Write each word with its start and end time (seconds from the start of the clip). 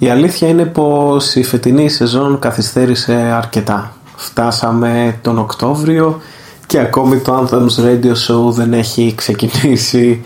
Η 0.00 0.08
αλήθεια 0.08 0.48
είναι 0.48 0.64
πως 0.64 1.34
η 1.34 1.42
φετινή 1.42 1.88
σεζόν 1.88 2.38
καθυστέρησε 2.38 3.12
αρκετά. 3.12 3.92
Φτάσαμε 4.16 5.18
τον 5.22 5.38
Οκτώβριο 5.38 6.20
και 6.66 6.78
ακόμη 6.78 7.18
το 7.18 7.38
Anthems 7.38 7.84
Radio 7.84 8.12
Show 8.26 8.50
δεν 8.50 8.72
έχει 8.72 9.12
ξεκινήσει. 9.16 10.24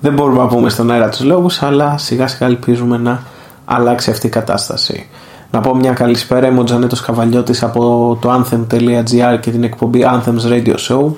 Δεν 0.00 0.12
μπορούμε 0.12 0.38
να 0.38 0.46
πούμε 0.46 0.68
στον 0.68 0.90
αέρα 0.90 1.08
τους 1.08 1.20
λόγους, 1.20 1.62
αλλά 1.62 1.98
σιγά 1.98 2.26
σιγά 2.26 2.46
ελπίζουμε 2.46 2.96
να 2.96 3.22
αλλάξει 3.64 4.10
αυτή 4.10 4.26
η 4.26 4.30
κατάσταση. 4.30 5.08
Να 5.50 5.60
πω 5.60 5.74
μια 5.74 5.92
καλησπέρα, 5.92 6.46
είμαι 6.46 6.60
ο 6.60 6.64
Τζανέτος 6.64 7.00
Καβαλιώτης 7.00 7.62
από 7.62 8.18
το 8.20 8.32
anthem.gr 8.34 9.38
και 9.40 9.50
την 9.50 9.64
εκπομπή 9.64 10.04
Anthems 10.04 10.52
Radio 10.52 10.74
Show. 10.88 11.10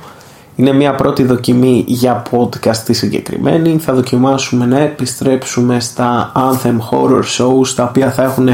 Είναι 0.59 0.72
μια 0.72 0.95
πρώτη 0.95 1.22
δοκιμή 1.22 1.84
για 1.86 2.22
podcast 2.30 2.77
τη 2.77 2.93
συγκεκριμένη. 2.93 3.79
Θα 3.79 3.95
δοκιμάσουμε 3.95 4.66
να 4.66 4.79
επιστρέψουμε 4.79 5.80
στα 5.80 6.32
Anthem 6.34 6.77
Horror 6.91 7.23
Shows 7.38 7.68
τα 7.77 7.84
οποία 7.84 8.11
θα 8.11 8.23
έχουν 8.23 8.48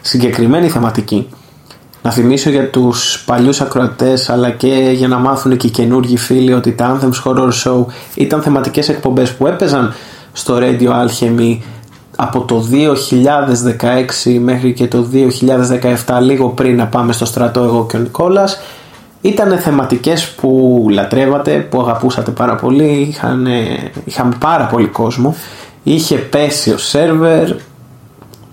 συγκεκριμένη 0.00 0.68
θεματική. 0.68 1.28
Να 2.02 2.10
θυμίσω 2.10 2.50
για 2.50 2.70
τους 2.70 3.22
παλιούς 3.26 3.60
ακροατές 3.60 4.30
αλλά 4.30 4.50
και 4.50 4.90
για 4.94 5.08
να 5.08 5.18
μάθουν 5.18 5.56
και 5.56 5.66
οι 5.66 5.70
καινούργοι 5.70 6.16
φίλοι 6.16 6.52
ότι 6.52 6.72
τα 6.72 7.00
Anthems 7.00 7.22
Horror 7.24 7.50
Show 7.64 7.84
ήταν 8.14 8.42
θεματικές 8.42 8.88
εκπομπές 8.88 9.32
που 9.32 9.46
έπαιζαν 9.46 9.94
στο 10.32 10.58
Radio 10.60 10.88
Alchemy 10.88 11.58
από 12.16 12.40
το 12.40 12.64
2016 14.24 14.38
μέχρι 14.40 14.72
και 14.72 14.86
το 14.86 15.06
2017 16.06 16.20
λίγο 16.20 16.48
πριν 16.48 16.76
να 16.76 16.86
πάμε 16.86 17.12
στο 17.12 17.24
στρατό 17.24 17.62
εγώ 17.62 17.86
και 17.86 17.96
ο 17.96 18.00
Νικόλας 18.00 18.58
ήταν 19.24 19.58
θεματικές 19.58 20.28
που 20.30 20.86
λατρεύατε, 20.90 21.52
που 21.52 21.80
αγαπούσατε 21.80 22.30
πάρα 22.30 22.54
πολύ, 22.54 23.06
είχαν, 23.10 23.46
είχαμε 24.04 24.34
πάρα 24.38 24.66
πολύ 24.66 24.86
κόσμο, 24.86 25.34
είχε 25.82 26.16
πέσει 26.16 26.72
ο 26.72 26.78
σερβερ, 26.78 27.50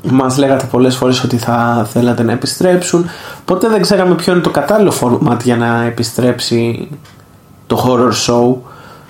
μας 0.04 0.38
λέγατε 0.38 0.66
πολλές 0.72 0.96
φορές 0.96 1.24
ότι 1.24 1.38
θα 1.38 1.88
θέλατε 1.92 2.24
να 2.24 2.32
επιστρέψουν, 2.32 3.10
ποτέ 3.46 3.68
δεν 3.68 3.82
ξέραμε 3.82 4.16
ποιο 4.16 4.34
είναι 4.34 4.42
το 4.42 4.50
κατάλληλο 4.50 4.94
format 5.02 5.38
για 5.44 5.58
να 5.58 5.84
επιστρέψει 5.84 6.90
το 7.68 7.86
horror 7.88 8.12
show. 8.28 8.56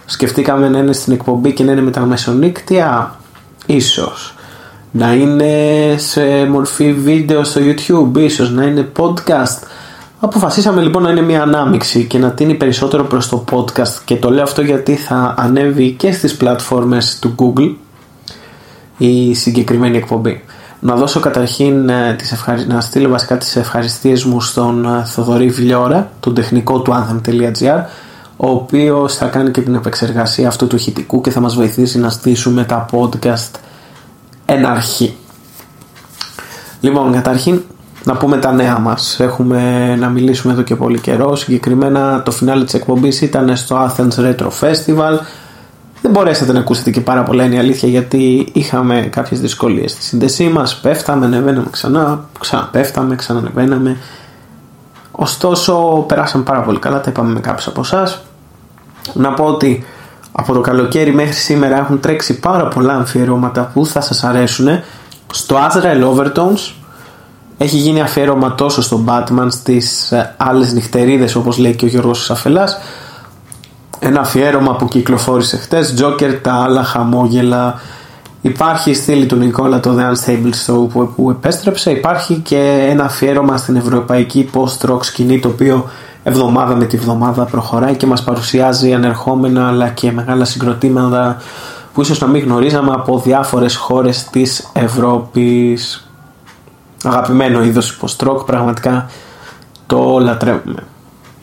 Σκεφτήκαμε 0.06 0.70
να 0.70 0.78
είναι 0.78 0.94
στην 0.94 1.14
εκπομπή 1.14 1.54
και 1.54 1.64
να 1.64 1.72
είναι 1.72 1.82
με 1.82 1.92
τα 1.92 2.02
μεσονύκτια, 2.02 3.16
ίσως. 3.66 4.36
Να 4.92 5.14
είναι 5.14 5.54
σε 5.98 6.46
μορφή 6.46 6.94
βίντεο 6.94 7.44
στο 7.44 7.62
YouTube, 7.64 8.18
ίσως 8.18 8.52
να 8.52 8.64
είναι 8.64 8.92
podcast 8.98 9.68
Αποφασίσαμε 10.24 10.82
λοιπόν 10.82 11.04
να 11.04 11.10
είναι 11.10 11.22
μια 11.22 11.42
ανάμειξη 11.42 12.06
και 12.06 12.18
να 12.18 12.32
τίνει 12.32 12.54
περισσότερο 12.54 13.04
προς 13.04 13.30
το 13.30 13.44
podcast 13.52 14.02
και 14.06 14.16
το 14.16 14.30
λέω 14.30 14.44
αυτό 14.44 14.62
γιατί 14.62 14.96
θα 14.96 15.34
ανέβει 15.38 15.92
και 15.92 16.12
στις 16.12 16.38
πλατφόρμες 16.38 17.20
του 17.20 17.36
Google 17.38 17.76
η 18.98 19.34
συγκεκριμένη 19.34 19.98
εκπομπή. 19.98 20.44
Να 20.80 20.96
δώσω 20.96 21.20
καταρχήν 21.20 21.90
ε, 21.90 22.14
τις 22.18 22.32
ευχαρι... 22.32 22.66
να 22.68 22.82
στείλω 22.82 23.10
βασικά 23.10 23.38
τις 23.38 23.56
ευχαριστίες 23.56 24.24
μου 24.24 24.42
στον 24.42 24.86
ε, 24.86 25.04
Θοδωρή 25.06 25.50
Βιλιόρα, 25.50 26.12
τον 26.20 26.34
τεχνικό 26.34 26.80
του 26.80 26.94
anthem.gr 26.94 27.84
ο 28.38 28.50
οποίος 28.50 29.16
θα 29.16 29.28
κάνει 29.28 29.52
και 29.52 29.62
την 29.62 29.76
επεξεργασία 29.76 30.48
αυτού 30.48 30.68
του 30.68 30.76
ηχητικού 30.76 31.22
και 31.22 31.30
θα 31.30 31.40
μας 31.40 31.56
βοηθήσει 31.56 32.00
να 32.00 32.10
στήσουμε 32.10 32.64
τα 32.64 32.86
podcast 32.92 33.60
εν 34.46 34.66
αρχή. 34.66 35.16
Λοιπόν, 36.80 37.12
καταρχήν 37.12 37.62
να 38.04 38.18
πούμε 38.18 38.38
τα 38.38 38.52
νέα 38.52 38.80
μας. 38.80 39.20
Έχουμε 39.20 39.96
να 39.96 40.10
μιλήσουμε 40.10 40.54
εδώ 40.54 40.62
και 40.62 40.76
πολύ 40.76 41.00
καιρό. 41.00 41.36
Συγκεκριμένα 41.36 42.22
το 42.24 42.32
φινάλι 42.32 42.64
της 42.64 42.74
εκπομπής 42.74 43.22
ήταν 43.22 43.56
στο 43.58 43.90
Athens 43.90 44.20
Retro 44.20 44.48
Festival. 44.60 45.20
Δεν 46.02 46.12
μπορέσατε 46.12 46.52
να 46.52 46.60
ακούσετε 46.60 46.92
και 46.92 47.02
πάρα 47.02 47.24
πολλά 47.24 47.44
είναι 47.44 47.56
η 47.56 47.58
αλήθεια 47.58 47.90
γιατί 47.90 48.50
είχαμε 48.54 49.02
κάποιες 49.02 49.40
δυσκολίες 49.42 49.92
στη 49.92 50.02
σύνδεσή 50.02 50.48
μας. 50.48 50.76
Πέφταμε, 50.76 51.26
ανεβαίναμε 51.26 51.68
ξανά, 51.72 52.26
ξαναπέφταμε, 52.40 53.16
ξανανεβαίναμε. 53.16 53.98
Ωστόσο 55.12 56.06
περάσαμε 56.08 56.44
πάρα 56.44 56.62
πολύ 56.62 56.80
καλά, 56.80 57.02
τα 57.02 57.10
είπαμε 57.10 57.34
με 57.34 57.40
κάποιους 57.40 57.68
από 57.68 57.82
εσάς. 57.82 58.22
Να 59.14 59.34
πω 59.34 59.44
ότι 59.44 59.86
από 60.32 60.54
το 60.54 60.62
καλοκαίρι 60.62 61.14
μέχρι 61.14 61.34
σήμερα 61.34 61.78
έχουν 61.78 62.00
τρέξει 62.00 62.40
πάρα 62.40 62.68
πολλά 62.68 62.94
αμφιερώματα 62.94 63.72
που 63.74 63.86
θα 63.86 64.02
σας 64.02 64.24
αρέσουν 64.24 64.68
στο 65.34 65.56
Azrael 65.56 66.16
Overtones 66.16 66.81
έχει 67.64 67.78
γίνει 67.78 68.02
αφιέρωμα 68.02 68.56
τόσο 68.56 68.82
στον 68.82 69.06
Batman 69.10 69.48
στις 69.50 70.12
ε, 70.12 70.36
άλλες 70.38 70.74
νυχτερίδες 70.74 71.36
όπως 71.36 71.58
λέει 71.58 71.76
και 71.76 71.86
ο 71.86 71.88
Γιώργος 71.88 72.24
Σαφελάς. 72.24 72.78
Ένα 74.00 74.20
αφιέρωμα 74.20 74.76
που 74.76 74.88
κυκλοφόρησε 74.88 75.58
χτες. 75.58 75.94
Joker, 76.02 76.40
τα 76.42 76.54
άλλα 76.54 76.84
χαμόγελα. 76.84 77.80
Υπάρχει 78.42 78.90
η 78.90 78.94
στήλη 78.94 79.26
του 79.26 79.36
Νικόλα 79.36 79.80
το 79.80 79.98
The 79.98 80.02
Unstable 80.02 80.52
Show 80.66 80.88
που, 80.90 81.14
που 81.16 81.30
επέστρεψε. 81.30 81.92
Υπάρχει 81.92 82.36
και 82.36 82.88
ένα 82.90 83.04
αφιέρωμα 83.04 83.58
στην 83.58 83.76
ευρωπαϊκή 83.76 84.50
post-rock 84.54 85.00
σκηνή 85.02 85.40
το 85.40 85.48
οποίο 85.48 85.90
εβδομάδα 86.24 86.76
με 86.76 86.86
τη 86.86 86.98
βδομάδα 86.98 87.46
προχωράει 87.46 87.96
και 87.96 88.06
μας 88.06 88.24
παρουσιάζει 88.24 88.94
ανερχόμενα 88.94 89.68
αλλά 89.68 89.90
και 89.90 90.12
μεγάλα 90.12 90.46
συγκροτήματα 90.46 91.38
που 91.94 92.02
ίσως 92.02 92.20
να 92.20 92.28
μην 92.28 92.44
γνωρίζαμε 92.44 92.92
από 92.92 93.20
διάφορες 93.20 93.76
χώρες 93.76 94.24
της 94.24 94.70
Ευρώπης 94.74 96.06
αγαπημένο 97.04 97.64
είδος 97.64 97.90
υποστρόκ 97.92 98.44
πραγματικά 98.44 99.10
το 99.86 100.20
λατρεύουμε 100.20 100.84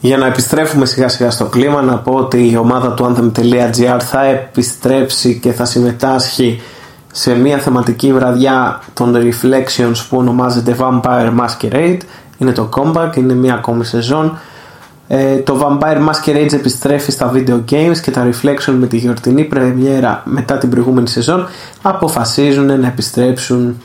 για 0.00 0.16
να 0.16 0.26
επιστρέφουμε 0.26 0.86
σιγά 0.86 1.08
σιγά 1.08 1.30
στο 1.30 1.44
κλίμα 1.44 1.82
να 1.82 1.98
πω 1.98 2.14
ότι 2.14 2.50
η 2.50 2.56
ομάδα 2.56 2.92
του 2.92 3.14
anthem.gr 3.14 4.00
θα 4.00 4.24
επιστρέψει 4.24 5.38
και 5.38 5.52
θα 5.52 5.64
συμμετάσχει 5.64 6.60
σε 7.12 7.34
μια 7.34 7.58
θεματική 7.58 8.12
βραδιά 8.12 8.80
των 8.94 9.16
Reflections 9.16 10.04
που 10.08 10.16
ονομάζεται 10.16 10.76
Vampire 10.78 11.32
Masquerade. 11.38 11.98
Είναι 12.38 12.52
το 12.52 12.68
comeback, 12.76 13.16
είναι 13.16 13.34
μια 13.34 13.54
ακόμη 13.54 13.84
σεζόν. 13.84 14.38
Ε, 15.08 15.36
το 15.36 15.60
Vampire 15.62 16.08
Masquerade 16.08 16.52
επιστρέφει 16.52 17.10
στα 17.10 17.32
video 17.34 17.60
games 17.70 17.98
και 18.02 18.10
τα 18.10 18.28
Reflection 18.28 18.74
με 18.78 18.86
τη 18.86 18.96
γιορτινή 18.96 19.44
πρεμιέρα 19.44 20.22
μετά 20.24 20.58
την 20.58 20.70
προηγούμενη 20.70 21.08
σεζόν 21.08 21.46
αποφασίζουν 21.82 22.80
να 22.80 22.86
επιστρέψουν 22.86 23.82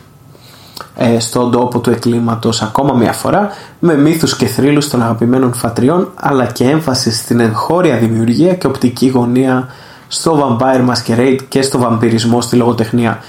ε, 0.95 1.19
στον 1.19 1.51
τόπο 1.51 1.79
του 1.79 1.89
εκκλήματος 1.89 2.61
ακόμα 2.61 2.93
μια 2.93 3.13
φορά 3.13 3.49
με 3.79 3.97
μύθους 3.97 4.35
και 4.35 4.45
θρύλους 4.45 4.89
των 4.89 5.01
αγαπημένων 5.01 5.53
φατριών 5.53 6.11
αλλά 6.15 6.45
και 6.45 6.63
έμφαση 6.63 7.11
στην 7.11 7.39
εγχώρια 7.39 7.97
δημιουργία 7.97 8.53
και 8.53 8.67
οπτική 8.67 9.07
γωνία 9.07 9.67
στο 10.07 10.57
Vampire 10.59 10.89
Masquerade 10.89 11.39
και 11.47 11.61
στο 11.61 11.79
βαμπυρισμό 11.79 12.41
στη 12.41 12.55
λογοτεχνία. 12.55 13.19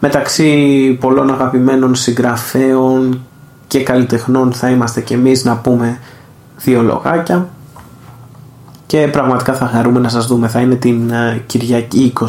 Μεταξύ 0.00 0.92
πολλών 1.00 1.30
αγαπημένων 1.30 1.94
συγγραφέων 1.94 3.20
και 3.66 3.82
καλλιτεχνών 3.82 4.52
θα 4.52 4.70
είμαστε 4.70 5.00
και 5.00 5.14
εμείς 5.14 5.44
να 5.44 5.56
πούμε 5.56 5.98
δύο 6.56 6.82
λογάκια 6.82 7.48
και 8.86 9.08
πραγματικά 9.12 9.54
θα 9.54 9.66
χαρούμε 9.66 10.00
να 10.00 10.08
σας 10.08 10.26
δούμε. 10.26 10.48
Θα 10.48 10.60
είναι 10.60 10.74
την 10.74 11.10
ε, 11.10 11.42
Κυριακή 11.46 12.12
23 12.20 12.24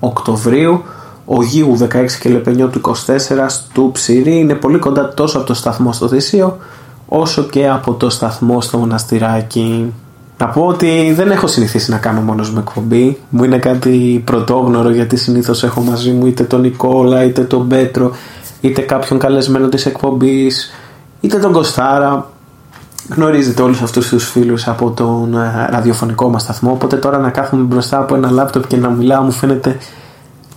Οκτωβρίου 0.00 0.82
Ογίου 1.30 1.78
16 1.80 1.86
και 2.20 2.28
Λεπενιό 2.28 2.68
του 2.68 2.80
24 2.80 2.92
του 3.72 3.90
Ψηρή 3.92 4.38
είναι 4.38 4.54
πολύ 4.54 4.78
κοντά 4.78 5.14
τόσο 5.14 5.38
από 5.38 5.46
το 5.46 5.54
σταθμό 5.54 5.92
στο 5.92 6.08
Θησίο 6.08 6.56
όσο 7.08 7.42
και 7.42 7.68
από 7.68 7.92
το 7.92 8.10
σταθμό 8.10 8.60
στο 8.60 8.78
Μοναστηράκι. 8.78 9.92
Να 10.38 10.46
πω 10.46 10.66
ότι 10.66 11.12
δεν 11.16 11.30
έχω 11.30 11.46
συνηθίσει 11.46 11.90
να 11.90 11.96
κάνω 11.96 12.20
μόνος 12.20 12.52
με 12.52 12.60
εκπομπή. 12.60 13.18
Μου 13.28 13.44
είναι 13.44 13.58
κάτι 13.58 14.22
πρωτόγνωρο 14.24 14.90
γιατί 14.90 15.16
συνήθως 15.16 15.64
έχω 15.64 15.80
μαζί 15.80 16.10
μου 16.10 16.26
είτε 16.26 16.44
τον 16.44 16.60
Νικόλα 16.60 17.24
είτε 17.24 17.42
τον 17.42 17.68
Πέτρο 17.68 18.12
είτε 18.60 18.80
κάποιον 18.80 19.18
καλεσμένο 19.18 19.68
της 19.68 19.86
εκπομπής 19.86 20.70
είτε 21.20 21.38
τον 21.38 21.52
Κωστάρα. 21.52 22.30
Γνωρίζετε 23.14 23.62
όλους 23.62 23.82
αυτούς 23.82 24.08
τους 24.08 24.30
φίλους 24.30 24.68
από 24.68 24.90
τον 24.90 25.34
ε, 25.34 25.68
ραδιοφωνικό 25.70 26.28
μας 26.28 26.42
σταθμό 26.42 26.70
οπότε 26.70 26.96
τώρα 26.96 27.18
να 27.18 27.30
κάθομαι 27.30 27.62
μπροστά 27.62 27.98
από 27.98 28.14
ένα 28.14 28.30
λάπτοπ 28.30 28.66
και 28.66 28.76
να 28.76 28.88
μιλάω 28.88 29.22
μου 29.22 29.30
φαίνεται 29.30 29.76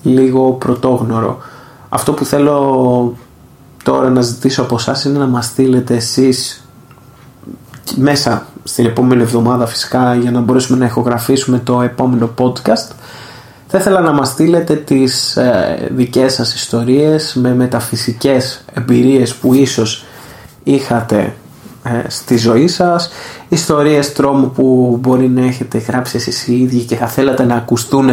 λίγο 0.03 0.51
πρωτόγνωρο. 0.51 1.38
Αυτό 1.89 2.13
που 2.13 2.25
θέλω 2.25 3.16
τώρα 3.84 4.09
να 4.09 4.22
ζητήσω 4.22 4.61
από 4.61 4.75
εσάς 4.75 5.03
είναι 5.03 5.20
να 5.20 5.28
μας 5.28 5.46
στείλετε 5.46 5.96
εσείς 5.96 6.66
μέσα 7.96 8.46
στην 8.64 8.85
επόμενη 8.85 9.22
εβδομάδα 9.22 9.66
φυσικά 9.66 10.16
για 10.16 10.31
να 10.31 10.40
μπορέσουμε 10.40 10.78
να 10.78 10.85
ηχογραφήσουμε 10.85 11.59
το 11.59 11.81
επόμενο 11.81 12.29
podcast 12.37 12.96
θα 13.73 13.78
ήθελα 13.78 13.99
να 13.99 14.11
μας 14.11 14.28
στείλετε 14.28 14.75
τις 14.75 15.37
ε, 15.37 15.90
δικές 15.91 16.34
σας 16.34 16.53
ιστορίες 16.53 17.34
με 17.35 17.53
μεταφυσικές 17.55 18.64
εμπειρίες 18.73 19.35
που 19.35 19.53
ίσως 19.53 20.05
είχατε 20.64 21.35
ε, 21.84 22.09
στη 22.09 22.37
ζωή 22.37 22.67
σας 22.67 23.09
ιστορίες 23.49 24.14
τρόμου 24.14 24.52
που 24.52 24.97
μπορεί 25.02 25.29
να 25.29 25.41
έχετε 25.41 25.78
γράψει 25.78 26.17
εσείς 26.17 26.47
οι 26.47 26.61
ίδιοι 26.61 26.79
και 26.79 26.96
θα 26.96 27.08
θέλατε 27.08 27.43
να 27.43 27.55
ακουστούν 27.55 28.09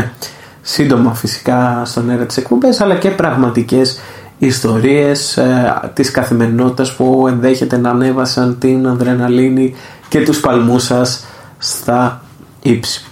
σύντομα 0.70 1.15
φυσικά 1.15 1.82
στον 1.85 2.11
αέρα 2.11 2.26
της 2.26 2.37
εκπομπές 2.37 2.81
αλλά 2.81 2.94
και 2.94 3.11
πραγματικές 3.11 3.99
ιστορίες 4.38 5.37
ε, 5.37 5.91
της 5.94 6.11
καθημερινότητας 6.11 6.94
που 6.94 7.26
ενδέχεται 7.29 7.76
να 7.76 7.91
ανέβασαν 7.91 8.59
την 8.59 8.87
αδρεναλίνη 8.88 9.75
και 10.09 10.23
τους 10.23 10.41
παλμούς 10.41 10.85
σας 10.85 11.25
στα 11.59 12.23
ύψη. 12.62 13.05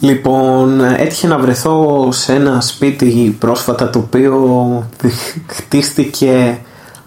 Λοιπόν, 0.00 0.80
έτυχε 0.80 1.26
να 1.26 1.38
βρεθώ 1.38 2.08
σε 2.12 2.34
ένα 2.34 2.60
σπίτι 2.60 3.36
πρόσφατα 3.38 3.90
το 3.90 3.98
οποίο 3.98 4.88
χτίστηκε 5.46 6.58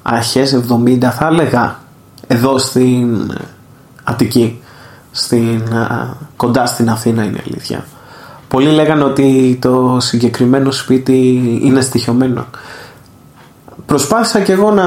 αρχές 0.01 0.63
70 0.69 0.97
θα 0.99 1.27
έλεγα 1.31 1.79
εδώ 2.27 2.57
στην 2.57 3.31
Αττική 4.03 4.61
στην, 5.11 5.61
κοντά 6.35 6.65
στην 6.65 6.89
Αθήνα 6.89 7.23
είναι 7.23 7.43
αλήθεια 7.47 7.85
πολλοί 8.51 8.69
λέγανε 8.69 9.03
ότι 9.03 9.57
το 9.61 9.97
συγκεκριμένο 9.99 10.71
σπίτι 10.71 11.41
είναι 11.63 11.81
στοιχειωμένο. 11.81 12.45
Προσπάθησα 13.85 14.39
και 14.39 14.51
εγώ 14.51 14.71
να, 14.71 14.85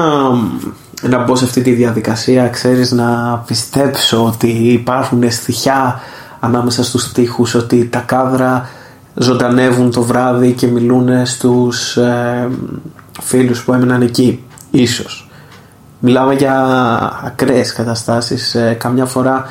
να 1.01 1.23
μπω 1.23 1.35
σε 1.35 1.45
αυτή 1.45 1.61
τη 1.61 1.71
διαδικασία 1.71 2.47
ξέρεις 2.47 2.91
να 2.91 3.37
πιστέψω 3.47 4.25
ότι 4.25 4.47
υπάρχουν 4.47 5.31
στοιχιά 5.31 5.99
ανάμεσα 6.39 6.83
στους 6.83 7.11
τοίχους 7.11 7.53
ότι 7.53 7.85
τα 7.85 7.99
κάδρα 7.99 8.69
ζωντανεύουν 9.13 9.91
το 9.91 10.01
βράδυ 10.01 10.51
και 10.51 10.67
μιλούν 10.67 11.25
στους 11.25 11.97
ε, 11.97 12.49
φίλους 13.21 13.63
που 13.63 13.73
έμειναν 13.73 14.01
εκεί 14.01 14.43
ίσως. 14.71 15.29
Μιλάμε 15.99 16.33
για 16.33 16.55
ακραίες 17.25 17.73
καταστάσεις 17.73 18.55
ε, 18.55 18.77
καμιά 18.79 19.05
φορά 19.05 19.45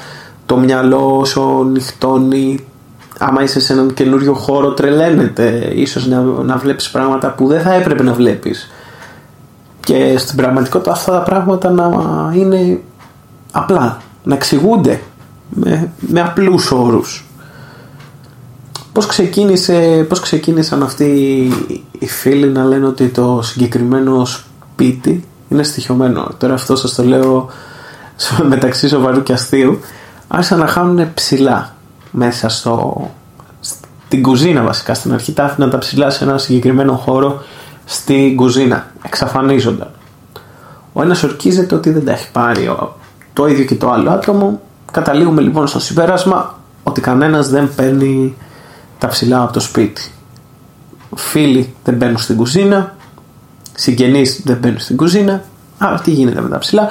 το 0.46 0.56
μυαλό 0.56 1.18
όσο 1.18 1.64
νυχτώνει 1.64 2.64
άμα 3.18 3.42
είσαι 3.42 3.60
σε 3.60 3.72
έναν 3.72 3.94
καινούριο 3.94 4.34
χώρο 4.34 4.72
τρελαίνεται 4.72 5.72
ίσως 5.74 6.06
να, 6.06 6.20
να 6.20 6.56
βλέπεις 6.56 6.90
πράγματα 6.90 7.32
που 7.32 7.46
δεν 7.46 7.60
θα 7.60 7.74
έπρεπε 7.74 8.02
να 8.02 8.12
βλέπεις. 8.12 8.70
Και 9.80 10.18
στην 10.18 10.36
πραγματικότητα 10.36 10.92
αυτά 10.92 11.12
τα 11.12 11.22
πράγματα 11.22 11.70
να 11.70 11.90
είναι 12.34 12.80
απλά 13.52 14.00
να 14.22 14.34
εξηγούνται 14.34 15.00
με, 15.48 15.92
με 15.98 16.20
απλούς 16.20 16.70
όρους. 16.70 17.26
Πώς, 18.92 19.06
ξεκίνησε, 19.06 20.06
πώς 20.08 20.20
ξεκίνησαν 20.20 20.82
αυτοί 20.82 21.04
οι 21.98 22.06
φίλοι 22.06 22.48
να 22.48 22.64
λένε 22.64 22.86
ότι 22.86 23.08
το 23.08 23.40
συγκεκριμένο 23.42 24.24
σπίτι 24.24 25.24
είναι 25.48 25.62
στοιχειωμένο; 25.62 26.28
Τώρα 26.38 26.54
αυτό 26.54 26.76
σας 26.76 26.94
το 26.94 27.04
λέω 27.04 27.50
μεταξύ 28.52 28.88
σοβαρού 28.88 29.22
και 29.22 29.32
αστείου. 29.32 29.80
Άρχισαν 30.28 30.58
να 30.58 30.66
χάνουν 30.66 31.14
ψηλά 31.14 31.73
μέσα 32.14 32.48
στο, 32.48 33.10
στην 33.60 34.22
κουζίνα 34.22 34.62
βασικά 34.62 34.94
στην 34.94 35.12
αρχή 35.12 35.32
τα 35.32 35.44
άφηναν 35.44 35.70
τα 35.70 35.78
ψηλά 35.78 36.10
σε 36.10 36.24
ένα 36.24 36.38
συγκεκριμένο 36.38 36.92
χώρο 36.92 37.42
στην 37.84 38.36
κουζίνα 38.36 38.86
εξαφανίζονταν 39.02 39.90
ο 40.92 41.02
ένας 41.02 41.22
ορκίζεται 41.22 41.74
ότι 41.74 41.90
δεν 41.90 42.04
τα 42.04 42.12
έχει 42.12 42.30
πάρει 42.30 42.76
το 43.32 43.46
ίδιο 43.46 43.64
και 43.64 43.74
το 43.74 43.90
άλλο 43.90 44.10
άτομο 44.10 44.60
Καταλήγουμε 44.94 45.40
λοιπόν 45.40 45.66
στο 45.66 45.80
συμπέρασμα 45.80 46.58
ότι 46.82 47.00
κανένας 47.00 47.48
δεν 47.48 47.70
παίρνει 47.76 48.36
τα 48.98 49.08
ψηλά 49.08 49.42
από 49.42 49.52
το 49.52 49.60
σπίτι. 49.60 50.10
Φίλοι 51.16 51.74
δεν 51.84 51.94
μπαίνουν 51.94 52.18
στην 52.18 52.36
κουζίνα, 52.36 52.96
συγγενείς 53.74 54.40
δεν 54.44 54.56
μπαίνουν 54.56 54.78
στην 54.78 54.96
κουζίνα, 54.96 55.42
άρα 55.78 56.00
τι 56.00 56.10
γίνεται 56.10 56.40
με 56.40 56.48
τα 56.48 56.58
ψηλά; 56.58 56.90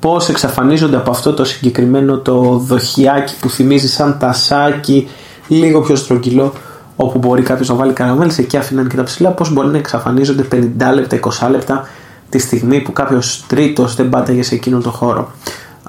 Πώς 0.00 0.28
εξαφανίζονται 0.28 0.96
από 0.96 1.10
αυτό 1.10 1.32
το 1.32 1.44
συγκεκριμένο 1.44 2.18
το 2.18 2.40
δοχιάκι 2.42 3.34
που 3.40 3.48
θυμίζει 3.48 3.88
σαν 3.88 4.16
τασάκι, 4.18 5.08
λίγο 5.48 5.80
πιο 5.80 5.96
στρογγυλό, 5.96 6.52
όπου 6.96 7.18
μπορεί 7.18 7.42
κάποιος 7.42 7.68
να 7.68 7.74
βάλει 7.74 7.92
καραμέλες, 7.92 8.38
εκεί 8.38 8.56
αφήναν 8.56 8.88
και 8.88 8.96
τα 8.96 9.02
ψηλά, 9.02 9.30
πώς 9.30 9.52
μπορεί 9.52 9.68
να 9.68 9.78
εξαφανίζονται 9.78 10.48
50 10.52 10.94
λεπτά, 10.94 11.18
20 11.46 11.50
λεπτά 11.50 11.88
τη 12.28 12.38
στιγμή 12.38 12.80
που 12.80 12.92
κάποιος 12.92 13.44
τρίτος 13.46 13.94
δεν 13.94 14.08
πάταγε 14.08 14.42
σε 14.42 14.54
εκείνο 14.54 14.80
το 14.80 14.90
χώρο. 14.90 15.30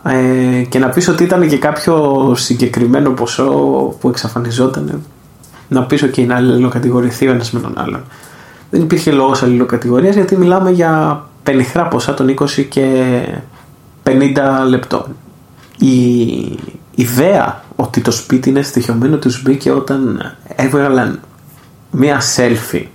Ε, 0.04 0.62
και 0.62 0.80
να 0.80 0.90
πεις 0.90 1.08
ότι 1.08 1.24
ήταν 1.24 1.48
και 1.48 1.58
κάποιο 1.58 2.34
συγκεκριμένο 2.36 3.12
ποσό 3.12 3.52
που 4.00 4.10
εξαφανιζόταν 4.10 5.04
να 5.68 5.84
πεις 5.84 6.10
και 6.12 6.26
να 6.26 6.36
αλληλοκατηγορηθεί 6.36 7.28
ο 7.28 7.32
ένας 7.32 7.52
με 7.52 7.60
τον 7.60 7.74
άλλον 7.78 8.04
δεν 8.70 8.82
υπήρχε 8.82 9.12
λόγος 9.12 9.44
αλληλοκατηγορίας 9.44 10.16
γιατί 10.16 10.38
μιλάμε 10.38 10.72
για 10.72 11.24
πενιχρά 11.44 11.88
ποσά 11.88 12.14
των 12.14 12.36
20 12.40 12.66
και 12.70 13.20
50 14.08 14.68
λεπτών 14.68 15.16
η 15.78 16.60
ιδέα 16.96 17.64
ότι 17.76 18.02
το 18.02 18.12
σπίτι 18.12 18.50
είναι 18.50 18.62
στοιχειωμένο 18.62 19.18
τους 19.18 19.42
μπήκε 19.42 19.72
όταν 19.72 20.22
έβγαλαν 20.56 21.20
μία 21.92 22.22
selfie 22.36 22.86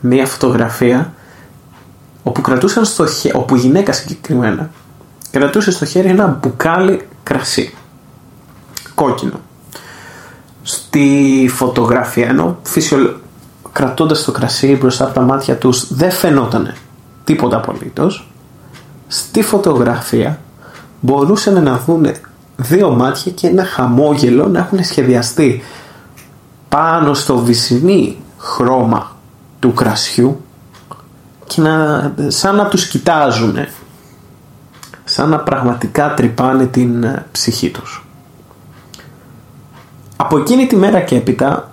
μία 0.00 0.26
φωτογραφία 0.26 1.14
όπου 2.22 2.40
κρατούσαν 2.40 2.84
στο 2.84 3.06
χέρι, 3.06 3.36
όπου 3.36 3.56
γυναίκα 3.56 3.92
συγκεκριμένα 3.92 4.70
κρατούσε 5.30 5.70
στο 5.70 5.84
χέρι 5.84 6.08
ένα 6.08 6.26
μπουκάλι 6.26 7.06
κρασί 7.22 7.74
κόκκινο. 8.94 9.40
Στη 10.62 11.50
φωτογραφία 11.54 12.28
ενώ 12.28 12.58
φυσιο... 12.62 13.20
κρατώντας 13.72 14.24
το 14.24 14.32
κρασί 14.32 14.76
μπροστά 14.80 15.04
από 15.04 15.14
τα 15.14 15.20
μάτια 15.20 15.56
τους 15.56 15.94
δεν 15.94 16.10
φαινόταν 16.10 16.74
τίποτα 17.24 17.56
απολύτως 17.56 18.28
στη 19.14 19.42
φωτογραφία 19.42 20.38
μπορούσαν 21.00 21.62
να 21.62 21.78
δουν 21.78 22.06
δύο 22.56 22.90
μάτια 22.90 23.32
και 23.32 23.46
ένα 23.46 23.64
χαμόγελο 23.64 24.48
να 24.48 24.58
έχουν 24.58 24.84
σχεδιαστεί 24.84 25.62
πάνω 26.68 27.14
στο 27.14 27.38
βυσινή 27.38 28.16
χρώμα 28.38 29.16
του 29.58 29.72
κρασιού 29.72 30.40
και 31.46 31.60
να, 31.60 32.14
σαν 32.28 32.56
να 32.56 32.66
τους 32.66 32.86
κοιτάζουν 32.86 33.56
σαν 35.04 35.28
να 35.28 35.38
πραγματικά 35.38 36.14
τρυπάνε 36.14 36.66
την 36.66 37.04
ε, 37.04 37.26
ψυχή 37.32 37.70
τους. 37.70 38.06
Από 40.16 40.38
εκείνη 40.38 40.66
τη 40.66 40.76
μέρα 40.76 41.00
και 41.00 41.16
έπειτα 41.16 41.70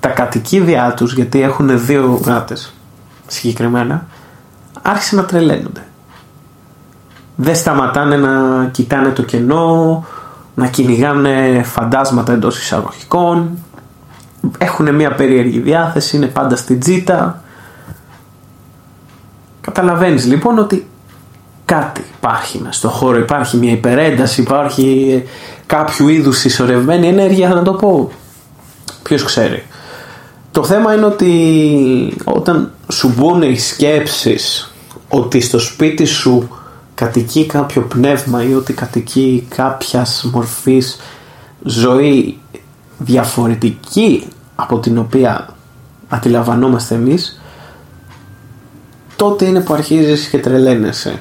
τα 0.00 0.08
κατοικίδια 0.08 0.94
τους, 0.96 1.14
γιατί 1.14 1.40
έχουν 1.42 1.86
δύο 1.86 2.20
γάτες 2.24 2.72
συγκεκριμένα, 3.26 4.06
άρχισαν 4.82 5.18
να 5.18 5.24
τρελαίνονται. 5.24 5.84
Δεν 7.36 7.56
σταματάνε 7.56 8.16
να 8.16 8.64
κοιτάνε 8.66 9.08
το 9.10 9.22
κενό, 9.22 10.04
να 10.54 10.66
κυνηγάνε 10.66 11.62
φαντάσματα 11.64 12.32
εντός 12.32 12.58
εισαγωγικών, 12.58 13.58
έχουν 14.58 14.94
μια 14.94 15.14
περίεργη 15.14 15.58
διάθεση, 15.58 16.16
είναι 16.16 16.26
πάντα 16.26 16.56
στην 16.56 16.80
τζίτα. 16.80 17.42
Καταλαβαίνεις 19.60 20.26
λοιπόν 20.26 20.58
ότι 20.58 20.88
κάτι 21.64 22.04
υπάρχει 22.16 22.58
μέσα 22.58 22.72
στο 22.72 22.88
χώρο, 22.88 23.18
υπάρχει 23.18 23.56
μια 23.56 23.72
υπερένταση, 23.72 24.40
υπάρχει 24.40 25.22
κάποιο 25.66 26.08
είδους 26.08 26.38
συσσωρευμένη 26.38 27.08
ενέργεια, 27.08 27.48
να 27.48 27.62
το 27.62 27.72
πω. 27.72 28.10
Ποιος 29.02 29.22
ξέρει. 29.22 29.62
Το 30.50 30.64
θέμα 30.64 30.94
είναι 30.94 31.04
ότι 31.04 32.16
όταν 32.24 32.72
σου 32.88 33.12
μπουν 33.16 33.42
οι 33.42 33.58
σκέψεις 33.58 34.69
ότι 35.10 35.40
στο 35.40 35.58
σπίτι 35.58 36.04
σου 36.04 36.48
κατοικεί 36.94 37.46
κάποιο 37.46 37.82
πνεύμα 37.82 38.44
ή 38.44 38.54
ότι 38.54 38.72
κατοικεί 38.72 39.46
κάποιας 39.56 40.30
μορφής 40.32 41.00
ζωή 41.64 42.38
διαφορετική 42.98 44.26
από 44.54 44.78
την 44.78 44.98
οποία 44.98 45.48
αντιλαμβανόμαστε 46.08 46.94
εμείς 46.94 47.40
τότε 49.16 49.44
είναι 49.44 49.60
που 49.60 49.74
αρχίζεις 49.74 50.28
και 50.28 50.38
τρελαίνεσαι 50.38 51.20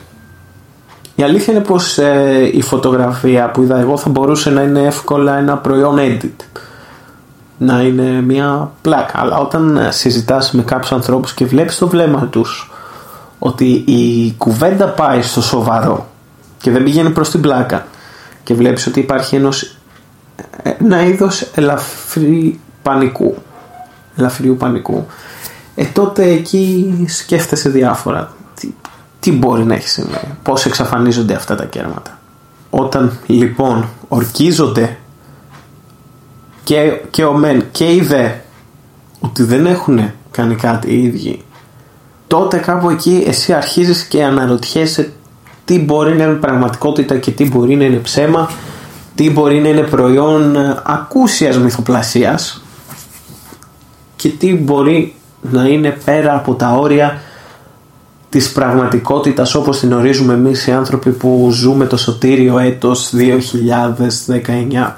η 1.19 1.23
αλήθεια 1.23 1.53
είναι 1.53 1.63
πως 1.63 1.97
ε, 1.97 2.49
η 2.53 2.61
φωτογραφία 2.61 3.51
που 3.51 3.61
είδα 3.61 3.79
εγώ 3.79 3.97
θα 3.97 4.09
μπορούσε 4.09 4.49
να 4.49 4.61
είναι 4.61 4.79
εύκολα 4.79 5.37
ένα 5.37 5.57
προϊόν 5.57 5.97
edit. 5.99 6.61
Να 7.57 7.81
είναι 7.81 8.21
μια 8.21 8.71
πλάκα. 8.81 9.19
Αλλά 9.19 9.37
όταν 9.37 9.77
ε, 9.77 9.91
συζητάς 9.91 10.51
με 10.51 10.61
κάποιους 10.61 10.91
ανθρώπους 10.91 11.33
και 11.33 11.45
βλέπεις 11.45 11.77
το 11.77 11.87
βλέμμα 11.87 12.25
τους 12.25 12.71
ότι 13.39 13.83
η 13.85 14.33
κουβέντα 14.37 14.89
πάει 14.89 15.21
στο 15.21 15.41
σοβαρό 15.41 16.07
και 16.57 16.71
δεν 16.71 16.83
πηγαίνει 16.83 17.09
προς 17.09 17.29
την 17.29 17.41
πλάκα 17.41 17.87
και 18.43 18.53
βλέπεις 18.53 18.87
ότι 18.87 18.99
υπάρχει 18.99 19.35
ενός, 19.35 19.75
ε, 20.63 20.69
ένα 20.79 21.03
είδος 21.03 21.41
ελαφρύ 21.55 22.59
πανικού 22.81 23.35
ελαφριού 24.15 24.55
πανικού 24.55 25.05
ε 25.75 25.85
τότε 25.85 26.23
εκεί 26.23 26.93
σκέφτεσαι 27.07 27.69
διάφορα 27.69 28.33
τι 29.19 29.31
μπορεί 29.31 29.63
να 29.63 29.73
έχει 29.73 29.89
συμβεί, 29.89 30.19
πώς 30.43 30.65
εξαφανίζονται 30.65 31.33
αυτά 31.33 31.55
τα 31.55 31.65
κέρματα; 31.65 32.19
Όταν 32.69 33.17
λοιπόν 33.25 33.89
ορκίζονται 34.07 34.97
και, 36.63 37.01
και 37.09 37.23
ο 37.23 37.33
μεν 37.33 37.63
και 37.71 37.93
οι 37.93 38.01
δε 38.01 38.29
ότι 39.19 39.43
δεν 39.43 39.65
έχουν 39.65 40.11
κάνει 40.31 40.55
κάτι 40.55 40.91
οι 40.91 41.03
ίδιοι 41.03 41.43
τότε 42.29 42.57
κάπου 42.57 42.89
εκεί 42.89 43.23
εσύ 43.27 43.53
αρχίζεις 43.53 44.03
και 44.03 44.23
αναρωτιέσαι 44.23 45.11
τι 45.65 45.79
μπορεί 45.79 46.15
να 46.15 46.23
είναι 46.23 46.33
πραγματικότητα 46.33 47.17
και 47.17 47.31
τι 47.31 47.47
μπορεί 47.47 47.75
να 47.75 47.83
είναι 47.83 47.97
ψέμα 47.97 48.49
τι 49.15 49.29
μπορεί 49.29 49.59
να 49.59 49.67
είναι 49.67 49.81
προϊόν 49.81 50.55
ακούσιας 50.83 51.57
μυθοπλασίας 51.57 52.63
και 54.15 54.29
τι 54.29 54.55
μπορεί 54.55 55.15
να 55.41 55.63
είναι 55.67 55.97
πέρα 56.05 56.35
από 56.35 56.53
τα 56.53 56.71
όρια 56.71 57.21
της 58.29 58.51
πραγματικότητας 58.51 59.55
όπως 59.55 59.79
την 59.79 59.93
ορίζουμε 59.93 60.33
εμείς 60.33 60.67
οι 60.67 60.71
άνθρωποι 60.71 61.11
που 61.11 61.49
ζούμε 61.51 61.85
το 61.85 61.97
σωτήριο 61.97 62.57
έτος 62.59 63.13
2019. 64.75 64.91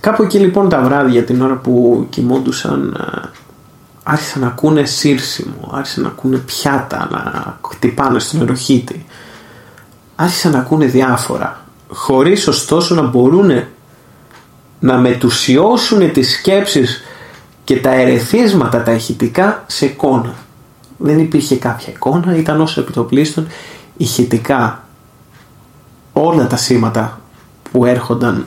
Κάπου 0.00 0.22
εκεί 0.22 0.38
λοιπόν 0.38 0.68
τα 0.68 0.82
βράδια 0.82 1.24
την 1.24 1.42
ώρα 1.42 1.54
που 1.54 2.06
κοιμόντουσαν 2.10 2.96
ε, 3.00 3.28
άρχισαν 4.08 4.40
να 4.40 4.46
ακούνε 4.46 4.84
σύρσιμο, 4.84 5.70
άρχισαν 5.72 6.02
να 6.02 6.08
ακούνε 6.08 6.36
πιάτα, 6.36 7.08
να 7.10 7.58
χτυπάνε 7.68 8.18
στον 8.18 8.40
εροχήτη. 8.40 9.06
Άρχισαν 10.16 10.52
να 10.52 10.58
ακούνε 10.58 10.86
διάφορα, 10.86 11.64
χωρίς 11.88 12.46
ωστόσο 12.46 12.94
να 12.94 13.02
μπορούν 13.02 13.64
να 14.80 14.96
μετουσιώσουν 14.96 16.12
τις 16.12 16.32
σκέψεις 16.32 17.02
και 17.64 17.80
τα 17.80 17.90
ερεθίσματα 17.90 18.82
τα 18.82 18.92
ηχητικά 18.92 19.64
σε 19.66 19.86
εικόνα. 19.86 20.34
Δεν 20.96 21.18
υπήρχε 21.18 21.56
κάποια 21.56 21.92
εικόνα, 21.92 22.36
ήταν 22.36 22.60
όσο 22.60 22.80
επιτοπλίστων 22.80 23.46
ηχητικά 23.96 24.84
όλα 26.12 26.46
τα 26.46 26.56
σήματα 26.56 27.20
που 27.72 27.84
έρχονταν 27.84 28.46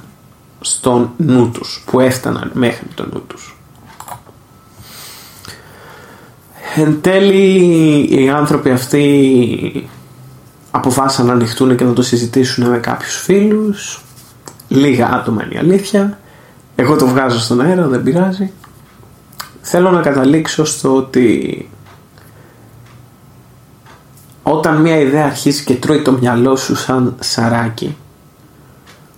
στον 0.62 1.12
νου 1.18 1.50
τους, 1.51 1.84
που 1.86 2.00
έφταναν 2.00 2.51
μέχρι 2.54 2.88
τον 2.96 3.10
νου 3.13 3.24
τους. 3.28 3.59
Εν 6.82 7.02
τέλει 7.02 8.08
οι 8.10 8.30
άνθρωποι 8.30 8.72
αυτοί 8.72 9.90
αποφάσισαν 10.72 11.26
να 11.26 11.34
ανοιχτούν 11.34 11.76
και 11.76 11.84
να 11.84 11.94
το 11.94 12.02
συζητήσουν 12.02 12.70
με 12.70 12.78
κάποιους 12.78 13.16
φίλους. 13.16 14.04
Λίγα 14.68 15.14
άτομα 15.14 15.44
είναι 15.44 15.54
η 15.54 15.58
αλήθεια. 15.58 16.20
Εγώ 16.76 16.96
το 16.96 17.08
βγάζω 17.08 17.40
στον 17.40 17.62
αέρα, 17.62 17.88
δεν 17.88 18.04
πειράζει. 18.04 18.52
Θέλω 19.62 19.92
να 19.92 20.02
καταλήξω 20.02 20.66
στο 20.66 20.96
ότι 20.96 21.70
όταν 24.44 24.82
μια 24.82 25.00
ιδέα 25.00 25.26
αρχίζει 25.26 25.64
και 25.64 25.76
τρώει 25.76 26.02
το 26.02 26.12
μυαλό 26.12 26.56
σου 26.56 26.76
σαν 26.76 27.16
σαράκι 27.20 27.98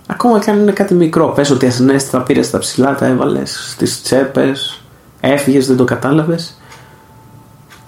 ακόμα 0.06 0.38
και 0.38 0.50
αν 0.50 0.58
είναι 0.58 0.72
κάτι 0.72 0.94
μικρό 0.94 1.28
πες 1.28 1.50
ότι 1.50 1.66
ασνέστη 1.66 2.10
τα 2.10 2.20
πήρες 2.22 2.50
τα 2.50 2.58
ψηλά 2.58 2.94
τα 2.94 3.06
έβαλες 3.06 3.68
στις 3.70 4.02
τσέπες 4.02 4.82
έφυγες 5.20 5.66
δεν 5.66 5.76
το 5.76 5.84
κατάλαβες 5.84 6.56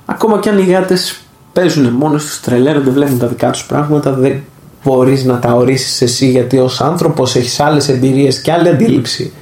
ακόμα 0.05 0.39
και 0.39 0.49
αν 0.49 0.59
οι 0.59 0.65
γάτες 0.65 1.21
παίζουν 1.53 1.89
μόνος 1.89 2.25
τους 2.25 2.41
τρελαίνονται 2.41 2.91
βλέπουν 2.91 3.19
τα 3.19 3.27
δικά 3.27 3.51
τους 3.51 3.65
πράγματα 3.65 4.13
δεν 4.13 4.43
μπορείς 4.85 5.25
να 5.25 5.39
τα 5.39 5.53
ορίσεις 5.53 6.03
εσύ 6.03 6.31
γιατί 6.31 6.59
ως 6.59 6.81
άνθρωπος 6.81 7.37
έχεις 7.37 7.61
άλλες 7.61 7.89
εμπειρίες 7.89 8.41
και 8.41 8.53
άλλη 8.53 8.69
αντίληψη 8.69 9.33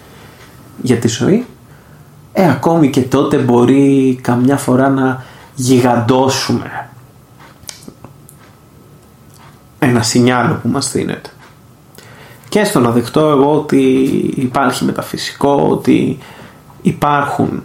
για 0.83 0.97
τη 0.97 1.09
ζωή 1.09 1.47
ε 2.33 2.51
ακόμη 2.51 2.91
και 2.91 3.01
τότε 3.01 3.37
μπορεί 3.37 4.19
καμιά 4.23 4.57
φορά 4.57 4.89
να 4.89 5.25
γιγαντώσουμε 5.55 6.91
ένα 9.79 10.03
σινιάλο 10.03 10.59
που 10.63 10.69
μας 10.69 10.93
δίνεται. 10.93 11.31
Και 12.49 12.65
στο 12.65 12.81
να 12.81 12.91
δεχτώ 12.91 13.21
εγώ 13.29 13.55
ότι 13.55 13.81
υπάρχει 14.37 14.85
μεταφυσικό, 14.85 15.67
ότι 15.71 16.19
υπάρχουν 16.83 17.63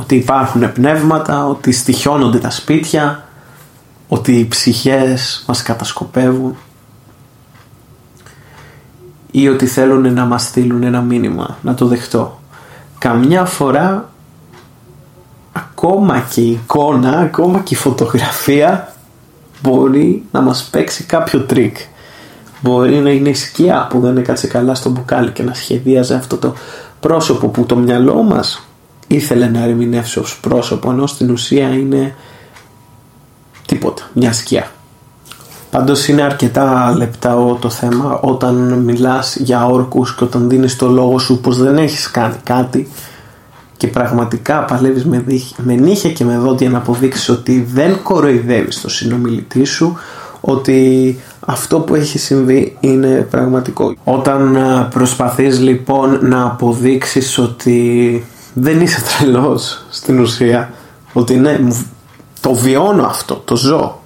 ότι 0.00 0.14
υπάρχουν 0.14 0.72
πνεύματα, 0.72 1.46
ότι 1.46 1.72
στοιχιώνονται 1.72 2.38
τα 2.38 2.50
σπίτια, 2.50 3.24
ότι 4.08 4.38
οι 4.38 4.46
ψυχές 4.46 5.44
μας 5.46 5.62
κατασκοπεύουν 5.62 6.56
ή 9.30 9.48
ότι 9.48 9.66
θέλουν 9.66 10.12
να 10.12 10.24
μας 10.24 10.42
στείλουν 10.42 10.82
ένα 10.82 11.00
μήνυμα, 11.00 11.58
να 11.62 11.74
το 11.74 11.86
δεχτώ. 11.86 12.40
Καμιά 12.98 13.44
φορά 13.44 14.08
ακόμα 15.52 16.20
και 16.30 16.40
η 16.40 16.50
εικόνα, 16.50 17.18
ακόμα 17.18 17.60
και 17.60 17.74
η 17.74 17.76
φωτογραφία 17.76 18.94
μπορεί 19.62 20.24
να 20.32 20.40
μας 20.40 20.68
παίξει 20.70 21.04
κάποιο 21.04 21.40
τρικ. 21.40 21.76
Μπορεί 22.60 22.94
να 22.94 23.10
είναι 23.10 23.32
σκιά 23.32 23.86
που 23.90 24.00
δεν 24.00 24.16
έκατσε 24.16 24.46
καλά 24.46 24.74
στο 24.74 24.90
μπουκάλι 24.90 25.30
και 25.30 25.42
να 25.42 25.54
σχεδίαζε 25.54 26.14
αυτό 26.14 26.36
το 26.36 26.54
πρόσωπο 27.00 27.48
που 27.48 27.66
το 27.66 27.76
μυαλό 27.76 28.22
μας 28.22 28.65
ήθελε 29.06 29.46
να 29.46 29.62
ερμηνεύσει 29.62 30.18
ως 30.18 30.38
πρόσωπο 30.40 30.90
ενώ 30.90 31.06
στην 31.06 31.30
ουσία 31.30 31.68
είναι 31.68 32.14
τίποτα, 33.66 34.02
μια 34.12 34.32
σκιά. 34.32 34.70
Πάντως 35.70 36.08
είναι 36.08 36.22
αρκετά 36.22 36.94
λεπτό 36.96 37.56
το 37.60 37.70
θέμα 37.70 38.18
όταν 38.20 38.54
μιλάς 38.72 39.36
για 39.36 39.66
όρκους 39.66 40.14
και 40.14 40.24
όταν 40.24 40.48
δίνεις 40.48 40.76
το 40.76 40.88
λόγο 40.88 41.18
σου 41.18 41.40
πως 41.40 41.58
δεν 41.58 41.76
έχεις 41.76 42.10
κάνει 42.10 42.34
κάτι 42.42 42.88
και 43.76 43.86
πραγματικά 43.86 44.64
παλεύεις 44.64 45.04
με, 45.04 45.24
με 45.56 45.74
νύχια 45.74 46.12
και 46.12 46.24
με 46.24 46.38
δόντια 46.38 46.70
να 46.70 46.78
αποδείξεις 46.78 47.28
ότι 47.28 47.66
δεν 47.72 48.02
κοροϊδεύεις 48.02 48.80
το 48.80 48.88
συνομιλητή 48.88 49.64
σου 49.64 49.96
ότι 50.40 51.18
αυτό 51.40 51.80
που 51.80 51.94
έχει 51.94 52.18
συμβεί 52.18 52.76
είναι 52.80 53.26
πραγματικό. 53.30 53.94
Όταν 54.04 54.58
προσπαθείς 54.90 55.60
λοιπόν 55.60 56.18
να 56.22 56.44
αποδείξεις 56.44 57.38
ότι 57.38 58.24
δεν 58.58 58.80
είσαι 58.80 59.02
τρελός 59.18 59.84
στην 59.90 60.20
ουσία 60.20 60.72
ότι 61.12 61.36
ναι 61.36 61.58
το 62.40 62.54
βιώνω 62.54 63.06
αυτό, 63.06 63.34
το 63.34 63.56
ζω 63.56 64.00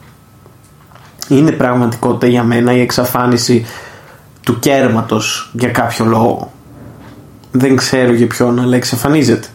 είναι 1.29 1.51
πραγματικότητα 1.51 2.27
για 2.27 2.43
μένα 2.43 2.73
η 2.73 2.81
εξαφάνιση 2.81 3.67
του 4.41 4.59
κέρματος 4.59 5.51
για 5.53 5.69
κάποιο 5.69 6.05
λόγο 6.05 6.53
δεν 7.51 7.77
ξέρω 7.77 8.13
για 8.13 8.27
ποιον 8.27 8.61
αλλά 8.61 8.77
εξαφανίζεται 8.77 9.49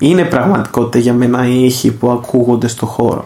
είναι 0.00 0.24
πραγματικότητα 0.24 0.98
για 0.98 1.12
μένα 1.12 1.46
οι 1.46 1.64
ήχοι 1.64 1.92
που 1.92 2.10
ακούγονται 2.10 2.68
στο 2.68 2.86
χώρο. 2.86 3.24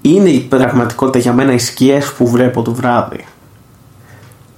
Είναι 0.00 0.28
η 0.28 0.40
πραγματικότητα 0.40 1.18
για 1.18 1.32
μένα 1.32 1.52
οι 1.52 1.58
σκιές 1.58 2.12
που 2.12 2.28
βλέπω 2.28 2.62
το 2.62 2.74
βράδυ. 2.74 3.26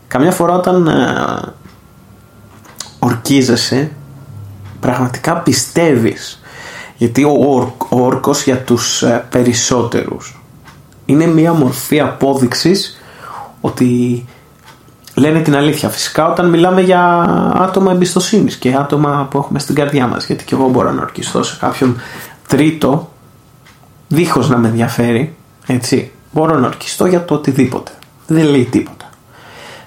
Καμιά 0.08 0.30
φορά 0.30 0.54
όταν 0.54 0.86
ε, 0.86 1.52
ορκίζεσαι 2.98 3.90
πραγματικά 4.84 5.36
πιστεύεις 5.36 6.42
γιατί 6.96 7.24
ο, 7.24 7.74
όρκος 7.88 8.42
για 8.44 8.58
τους 8.58 9.02
ε, 9.02 9.24
περισσότερους 9.30 10.40
είναι 11.06 11.26
μια 11.26 11.52
μορφή 11.52 12.00
απόδειξης 12.00 13.00
ότι 13.60 14.24
λένε 15.14 15.40
την 15.40 15.56
αλήθεια. 15.56 15.88
Φυσικά 15.88 16.30
όταν 16.30 16.48
μιλάμε 16.48 16.80
για 16.80 17.02
άτομα 17.54 17.92
εμπιστοσύνης 17.92 18.56
και 18.56 18.74
άτομα 18.74 19.26
που 19.30 19.38
έχουμε 19.38 19.58
στην 19.58 19.74
καρδιά 19.74 20.06
μας. 20.06 20.26
Γιατί 20.26 20.44
και 20.44 20.54
εγώ 20.54 20.68
μπορώ 20.68 20.92
να 20.92 21.02
ορκιστώ 21.02 21.42
σε 21.42 21.56
κάποιον 21.60 22.00
τρίτο, 22.48 23.10
δίχως 24.08 24.48
να 24.48 24.56
με 24.56 24.68
ενδιαφέρει, 24.68 25.34
έτσι. 25.66 26.12
Μπορώ 26.32 26.58
να 26.58 26.66
ορκιστώ 26.66 27.06
για 27.06 27.24
το 27.24 27.34
οτιδήποτε. 27.34 27.92
Δεν 28.26 28.44
λέει 28.44 28.64
τίποτα. 28.64 29.08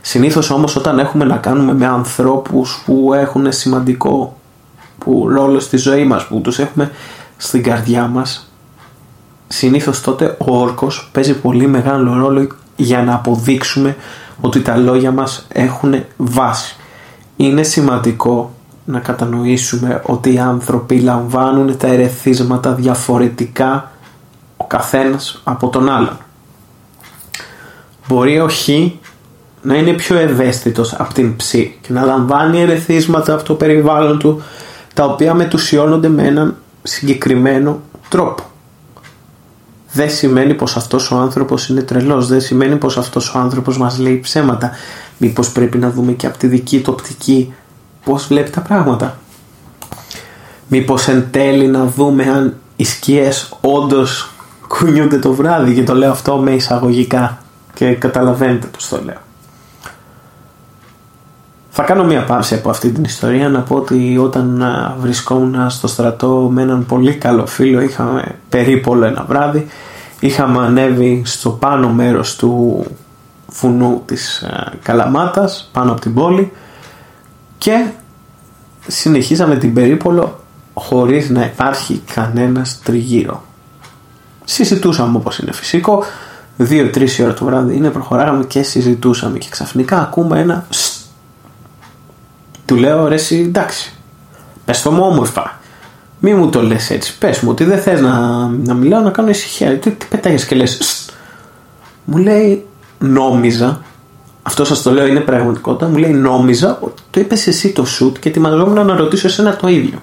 Συνήθως 0.02 0.50
όμως 0.50 0.76
όταν 0.76 1.00
έχουμε 1.00 1.26
να 1.26 1.38
κάνουμε 1.38 1.74
με 1.74 1.86
ανθρώπους 1.86 2.82
που 2.86 3.14
έχουν 3.14 3.52
σημαντικό 3.52 4.38
που 5.08 5.30
ρόλος 5.30 5.64
στη 5.64 5.78
ζωή 5.78 6.04
μας, 6.04 6.28
που 6.28 6.42
τους 6.42 6.60
έχουμε 6.60 6.92
στην 7.38 7.64
καρδιά 7.64 8.08
μας, 8.08 8.52
συνήθως 9.48 10.02
τότε 10.02 10.38
ο 10.40 10.58
όρκος 10.58 11.10
παίζει 11.12 11.40
πολύ 11.40 11.68
μεγάλο 11.68 12.14
ρόλο 12.14 12.48
για 12.76 13.04
να 13.04 13.14
αποδείξουμε 13.14 13.96
ότι 14.42 14.62
τα 14.62 14.78
λόγια 14.78 15.12
μας 15.12 15.48
έχουν 15.48 16.04
βάση. 16.18 16.76
Είναι 17.36 17.64
σημαντικό 17.64 18.54
να 18.86 19.00
κατανοήσουμε 19.00 20.02
ότι 20.06 20.34
οι 20.34 20.40
άνθρωποι 20.40 21.00
λαμβάνουν 21.00 21.78
τα 21.78 21.88
ερεθίσματα 21.88 22.74
διαφορετικά 22.74 23.92
ο 24.58 24.66
καθένας 24.66 25.42
από 25.44 25.70
τον 25.70 25.90
άλλον. 25.90 26.18
Μπορεί 28.08 28.40
ο 28.40 28.50
Χ 28.50 28.68
να 29.62 29.76
είναι 29.76 29.94
πιο 29.94 30.18
ευαίσθητος 30.18 30.94
από 30.94 31.14
την 31.14 31.36
Ψ 31.36 31.52
και 31.52 31.88
να 31.88 32.06
λαμβάνει 32.06 32.62
ερεθίσματα 32.62 33.34
από 33.34 33.44
το 33.44 33.54
περιβάλλον 33.54 34.20
του 34.20 34.42
τα 34.98 35.06
οποία 35.06 35.34
μετουσιώνονται 35.34 36.08
με 36.08 36.24
έναν 36.24 36.56
συγκεκριμένο 36.84 37.82
τρόπο 38.10 38.44
δεν 39.92 40.10
σημαίνει 40.10 40.54
πως 40.54 40.78
αυτός 40.78 41.12
ο 41.12 41.18
άνθρωπος 41.18 41.70
είναι 41.70 41.82
τρελός, 41.82 42.28
δεν 42.28 42.42
σημαίνει 42.42 42.76
πως 42.76 42.98
αυτός 42.98 43.36
ο 43.36 43.40
άνθρωπος 43.40 43.78
μας 43.78 44.00
λέει 44.00 44.20
ψέματα. 44.20 44.72
Μήπως 45.18 45.52
πρέπει 45.52 45.78
να 45.78 45.92
δούμε 45.92 46.12
και 46.12 46.28
από 46.28 46.38
τη 46.38 46.48
δική 46.48 46.82
του 46.82 46.94
οπτική 46.96 47.54
πώς 48.04 48.28
βλέπει 48.28 48.50
τα 48.50 48.62
πράγματα. 48.62 49.18
Μήπως 50.68 51.08
εν 51.08 51.28
τέλει 51.32 51.68
να 51.68 51.86
δούμε 51.86 52.24
αν 52.24 52.56
οι 52.76 52.84
σκιές 52.84 53.54
όντως 53.62 54.32
κουνιούνται 54.68 55.20
το 55.20 55.34
βράδυ 55.34 55.74
και 55.74 55.84
το 55.84 55.96
λέω 55.96 56.12
αυτό 56.12 56.38
με 56.38 56.52
εισαγωγικά 56.52 57.42
και 57.74 57.94
καταλαβαίνετε 57.94 58.68
πως 58.68 58.88
το 58.88 59.02
λέω. 59.04 59.27
Θα 61.80 61.86
κάνω 61.86 62.04
μια 62.04 62.24
παύση 62.24 62.54
από 62.54 62.70
αυτή 62.70 62.92
την 62.92 63.04
ιστορία 63.04 63.50
να 63.50 63.62
πω 63.62 63.76
ότι 63.76 64.18
όταν 64.18 64.64
βρισκόμουν 65.00 65.70
στο 65.70 65.88
στρατό 65.88 66.50
με 66.54 66.62
έναν 66.62 66.86
πολύ 66.86 67.14
καλό 67.14 67.46
φίλο 67.46 67.82
είχαμε 67.82 68.36
περίπολο 68.50 69.06
ένα 69.06 69.26
βράδυ 69.28 69.68
είχαμε 70.20 70.66
ανέβει 70.66 71.22
στο 71.26 71.50
πάνω 71.50 71.90
μέρος 71.90 72.36
του 72.36 72.84
βουνού 73.48 74.02
της 74.06 74.46
Καλαμάτας 74.84 75.70
πάνω 75.74 75.92
από 75.92 76.02
την 76.02 76.14
πόλη 76.14 76.52
και 77.58 77.86
συνεχίσαμε 78.88 79.56
την 79.56 79.74
περίπολο 79.74 80.40
χωρίς 80.74 81.30
να 81.30 81.46
υπάρχει 81.46 82.02
κανένας 82.14 82.80
τριγύρω. 82.84 83.44
Συζητούσαμε 84.46 85.18
όπως 85.18 85.40
είναι 85.40 85.54
φυσικό 85.54 86.04
2-3 86.60 87.08
ώρα 87.22 87.34
το 87.34 87.46
βράδυ 87.46 87.76
είναι, 87.76 87.90
προχωράγαμε 87.90 88.44
και 88.44 88.64
συζητούσαμε 88.64 89.38
και 89.38 89.48
ξαφνικά 89.50 90.02
ακούμε 90.02 90.40
ένα 90.40 90.66
«Σ». 90.70 90.97
Του 92.68 92.76
λέω 92.76 93.08
ρε 93.08 93.16
εσύ 93.16 93.44
εντάξει, 93.48 93.94
πες 94.66 94.82
το 94.82 94.92
μου 94.92 95.04
όμορφα. 95.04 95.60
Μη 96.20 96.34
μου 96.34 96.50
το 96.50 96.62
λες 96.62 96.90
έτσι, 96.90 97.18
πες 97.18 97.40
μου 97.40 97.50
ότι 97.50 97.64
δεν 97.64 97.80
θες 97.80 98.02
να, 98.02 98.46
να 98.48 98.74
μιλάω 98.74 99.02
να 99.02 99.10
κάνω 99.10 99.30
ησυχία. 99.30 99.78
Τι, 99.78 99.92
τι 99.92 100.06
πετάγεις 100.10 100.46
και 100.46 100.56
λες 100.56 100.78
«Σ». 100.82 101.10
Μου 102.06 102.18
λέει 102.18 102.66
νόμιζα, 103.00 103.82
αυτό 104.42 104.66
σας 104.66 104.82
το 104.82 104.92
λέω 104.92 105.08
είναι 105.08 105.20
πραγματικότητα, 105.20 105.88
μου 105.88 105.98
λέει 105.98 106.12
νόμιζα 106.12 106.78
ότι 106.82 107.02
το 107.10 107.20
είπες 107.20 107.48
εσύ 107.48 107.72
το 107.72 107.86
σουτ 107.86 108.18
και 108.18 108.30
ετοιμαζόμουν 108.30 108.86
να 108.86 108.96
ρωτήσω 108.96 109.28
εσένα 109.28 109.56
το 109.56 109.68
ίδιο. 109.68 110.00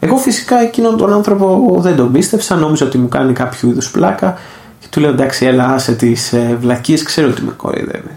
Εγώ 0.00 0.16
φυσικά 0.16 0.60
εκείνον 0.60 0.96
τον 0.96 1.12
άνθρωπο 1.12 1.76
δεν 1.80 1.96
τον 1.96 2.12
πίστεψα, 2.12 2.56
νόμιζα 2.56 2.86
ότι 2.86 2.98
μου 2.98 3.08
κάνει 3.08 3.32
κάποιο 3.32 3.68
είδους 3.68 3.90
πλάκα 3.90 4.38
και 4.80 4.86
του 4.90 5.00
λέω 5.00 5.10
εντάξει, 5.10 5.46
έλα 5.46 5.68
άσε 5.68 5.92
τις 5.92 6.32
ε, 6.32 6.56
βλακίες, 6.60 7.02
ξέρω 7.02 7.28
ότι 7.28 7.42
με 7.42 7.52
κοροϊδεύει. 7.56 8.14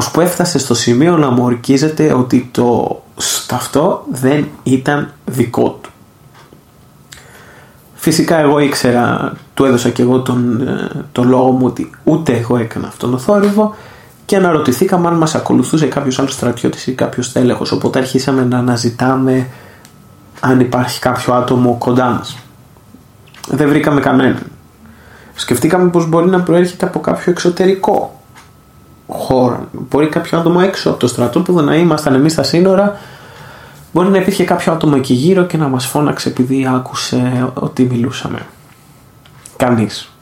Ώσπου 0.00 0.20
έφτασε 0.20 0.58
στο 0.58 0.74
σημείο 0.74 1.16
να 1.16 1.30
μου 1.30 1.44
ορκίζεται 1.44 2.12
ότι 2.12 2.48
το 2.52 3.02
αυτό 3.50 4.04
δεν 4.12 4.48
ήταν 4.62 5.12
δικό 5.26 5.78
του. 5.82 5.90
Φυσικά 7.94 8.38
εγώ 8.38 8.58
ήξερα, 8.58 9.32
του 9.54 9.64
έδωσα 9.64 9.90
και 9.90 10.02
εγώ 10.02 10.20
τον, 10.20 10.68
ε, 10.68 11.04
τον 11.12 11.28
λόγο 11.28 11.50
μου 11.50 11.66
ότι 11.66 11.90
ούτε 12.04 12.36
εγώ 12.36 12.56
έκανα 12.56 12.86
αυτόν 12.86 13.10
τον 13.10 13.18
θόρυβο 13.18 13.74
και 14.24 14.36
αναρωτηθήκαμε 14.36 15.08
αν 15.08 15.14
μας 15.14 15.34
ακολουθούσε 15.34 15.86
κάποιος 15.86 16.18
άλλος 16.18 16.32
στρατιώτης 16.32 16.86
ή 16.86 16.92
κάποιος 16.92 17.32
τέλεχος 17.32 17.72
οπότε 17.72 17.98
αρχίσαμε 17.98 18.44
να 18.44 18.58
αναζητάμε 18.58 19.48
αν 20.40 20.60
υπάρχει 20.60 21.00
κάποιο 21.00 21.34
άτομο 21.34 21.76
κοντά 21.78 22.08
μας. 22.08 22.38
Δεν 23.48 23.68
βρήκαμε 23.68 24.00
κανέναν. 24.00 24.42
Σκεφτήκαμε 25.34 25.90
πως 25.90 26.08
μπορεί 26.08 26.28
να 26.28 26.42
προέρχεται 26.42 26.86
από 26.86 27.00
κάποιο 27.00 27.32
εξωτερικό 27.32 28.19
χώρο. 29.12 29.68
Μπορεί 29.72 30.08
κάποιο 30.08 30.38
άτομο 30.38 30.60
έξω 30.62 30.90
από 30.90 30.98
το 30.98 31.06
στρατόπεδο 31.06 31.60
να 31.60 31.74
ήμασταν 31.76 32.14
εμείς 32.14 32.32
στα 32.32 32.42
σύνορα. 32.42 33.00
Μπορεί 33.92 34.08
να 34.08 34.18
υπήρχε 34.18 34.44
κάποιο 34.44 34.72
άτομο 34.72 34.94
εκεί 34.96 35.14
γύρω 35.14 35.44
και 35.44 35.56
να 35.56 35.68
μας 35.68 35.86
φώναξε 35.86 36.28
επειδή 36.28 36.66
άκουσε 36.74 37.50
ότι 37.54 37.82
μιλούσαμε. 37.82 38.38
Κανείς. 39.56 40.12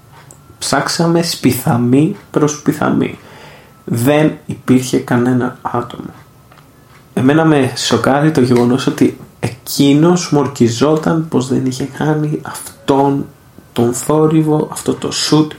Ψάξαμε 0.59 1.23
σπιθαμή 1.23 2.17
προς 2.31 2.51
σπιθαμή. 2.53 3.19
Δεν 3.85 4.33
υπήρχε 4.47 4.99
κανένα 4.99 5.57
άτομο. 5.63 6.11
Εμένα 7.15 7.45
με 7.45 7.73
σοκάρει 7.77 8.31
το 8.31 8.41
γεγονός 8.41 8.87
ότι 8.87 9.19
εκείνος 9.41 10.33
μορκιζόταν 10.33 11.29
πως 11.29 11.49
δεν 11.49 11.67
είχε 11.67 11.85
κάνει 11.99 12.41
αυτόν 12.43 13.27
τον 13.73 13.93
θόρυβο, 13.93 14.69
αυτό 14.73 14.95
το 14.95 15.11
σουτ 15.11 15.53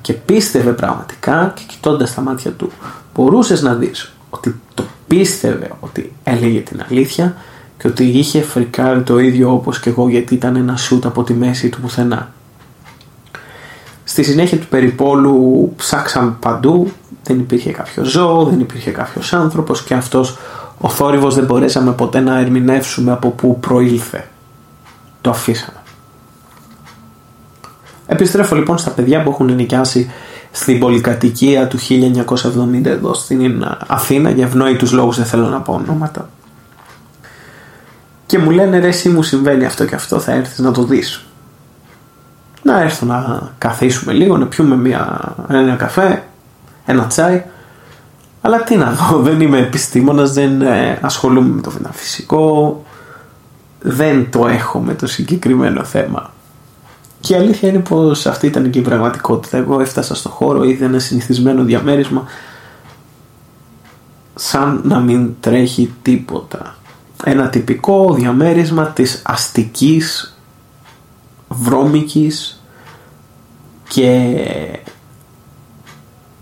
και 0.00 0.12
πίστευε 0.12 0.72
πραγματικά 0.72 1.52
και 1.56 1.62
κοιτώντας 1.66 2.14
τα 2.14 2.20
μάτια 2.20 2.50
του 2.50 2.70
μπορούσες 3.14 3.62
να 3.62 3.74
δεις 3.74 4.12
ότι 4.30 4.60
το 4.74 4.84
πίστευε 5.06 5.70
ότι 5.80 6.12
έλεγε 6.24 6.60
την 6.60 6.82
αλήθεια 6.88 7.36
και 7.78 7.88
ότι 7.88 8.04
είχε 8.04 8.42
φρικάρει 8.42 9.02
το 9.02 9.18
ίδιο 9.18 9.52
όπως 9.52 9.80
και 9.80 9.90
εγώ 9.90 10.08
γιατί 10.08 10.34
ήταν 10.34 10.56
ένα 10.56 10.76
σουτ 10.76 11.06
από 11.06 11.22
τη 11.22 11.32
μέση 11.32 11.68
του 11.68 11.80
πουθενά. 11.80 12.32
Στη 14.04 14.22
συνέχεια 14.22 14.58
του 14.58 14.66
περιπόλου 14.66 15.72
ψάξαμε 15.76 16.36
παντού, 16.40 16.92
δεν 17.22 17.38
υπήρχε 17.38 17.70
κάποιο 17.70 18.04
ζώο, 18.04 18.44
δεν 18.44 18.60
υπήρχε 18.60 18.90
κάποιος 18.90 19.32
άνθρωπος 19.32 19.82
και 19.82 19.94
αυτός 19.94 20.38
ο 20.78 20.88
θόρυβος 20.88 21.34
δεν 21.34 21.44
μπορέσαμε 21.44 21.92
ποτέ 21.92 22.20
να 22.20 22.38
ερμηνεύσουμε 22.38 23.12
από 23.12 23.30
πού 23.30 23.60
προήλθε. 23.60 24.28
Το 25.20 25.30
αφήσαμε. 25.30 25.79
Επιστρέφω 28.12 28.56
λοιπόν 28.56 28.78
στα 28.78 28.90
παιδιά 28.90 29.22
που 29.22 29.30
έχουν 29.30 29.54
νοικιάσει 29.54 30.10
στην 30.50 30.78
πολυκατοικία 30.78 31.66
του 31.66 31.78
1970 31.78 32.84
εδώ 32.84 33.14
στην 33.14 33.66
Αθήνα. 33.86 34.30
Για 34.30 34.44
ευνόητους 34.44 34.92
λόγους 34.92 35.16
δεν 35.16 35.24
θέλω 35.24 35.48
να 35.48 35.60
πω 35.60 35.72
ονόματα. 35.72 36.28
Και 38.26 38.38
μου 38.38 38.50
λένε 38.50 38.78
ρε 38.78 38.88
εσύ 38.88 39.08
μου 39.08 39.22
συμβαίνει 39.22 39.64
αυτό 39.64 39.84
και 39.84 39.94
αυτό 39.94 40.20
θα 40.20 40.32
έρθεις 40.32 40.58
να 40.58 40.72
το 40.72 40.84
δεις 40.84 41.24
να 42.62 42.80
έρθω 42.80 43.06
να 43.06 43.48
καθίσουμε 43.58 44.12
λίγο 44.12 44.36
να 44.36 44.46
πιούμε 44.46 44.76
μια, 44.76 45.20
ένα 45.48 45.74
καφέ 45.74 46.22
ένα 46.86 47.06
τσάι. 47.06 47.44
Αλλά 48.40 48.62
τι 48.62 48.76
να 48.76 48.90
δω, 48.92 49.18
δεν 49.18 49.40
είμαι 49.40 49.58
επιστήμονας, 49.58 50.32
δεν 50.32 50.62
ε, 50.62 50.98
ασχολούμαι 51.00 51.54
με 51.54 51.60
το 51.60 51.70
φυσικό, 51.92 52.84
δεν 53.80 54.30
το 54.30 54.46
έχω 54.46 54.78
με 54.78 54.94
το 54.94 55.06
συγκεκριμένο 55.06 55.84
θέμα. 55.84 56.30
Και 57.20 57.32
η 57.34 57.36
αλήθεια 57.36 57.68
είναι 57.68 57.78
πως 57.78 58.26
αυτή 58.26 58.46
ήταν 58.46 58.70
και 58.70 58.78
η 58.78 58.82
πραγματικότητα. 58.82 59.56
Εγώ 59.56 59.80
έφτασα 59.80 60.14
στο 60.14 60.28
χώρο, 60.28 60.64
είδα 60.64 60.84
ένα 60.84 60.98
συνηθισμένο 60.98 61.64
διαμέρισμα 61.64 62.24
σαν 64.34 64.80
να 64.84 64.98
μην 64.98 65.34
τρέχει 65.40 65.94
τίποτα. 66.02 66.76
Ένα 67.24 67.48
τυπικό 67.48 68.14
διαμέρισμα 68.14 68.86
της 68.86 69.22
αστικής, 69.24 70.38
βρώμικης 71.48 72.62
και 73.88 74.36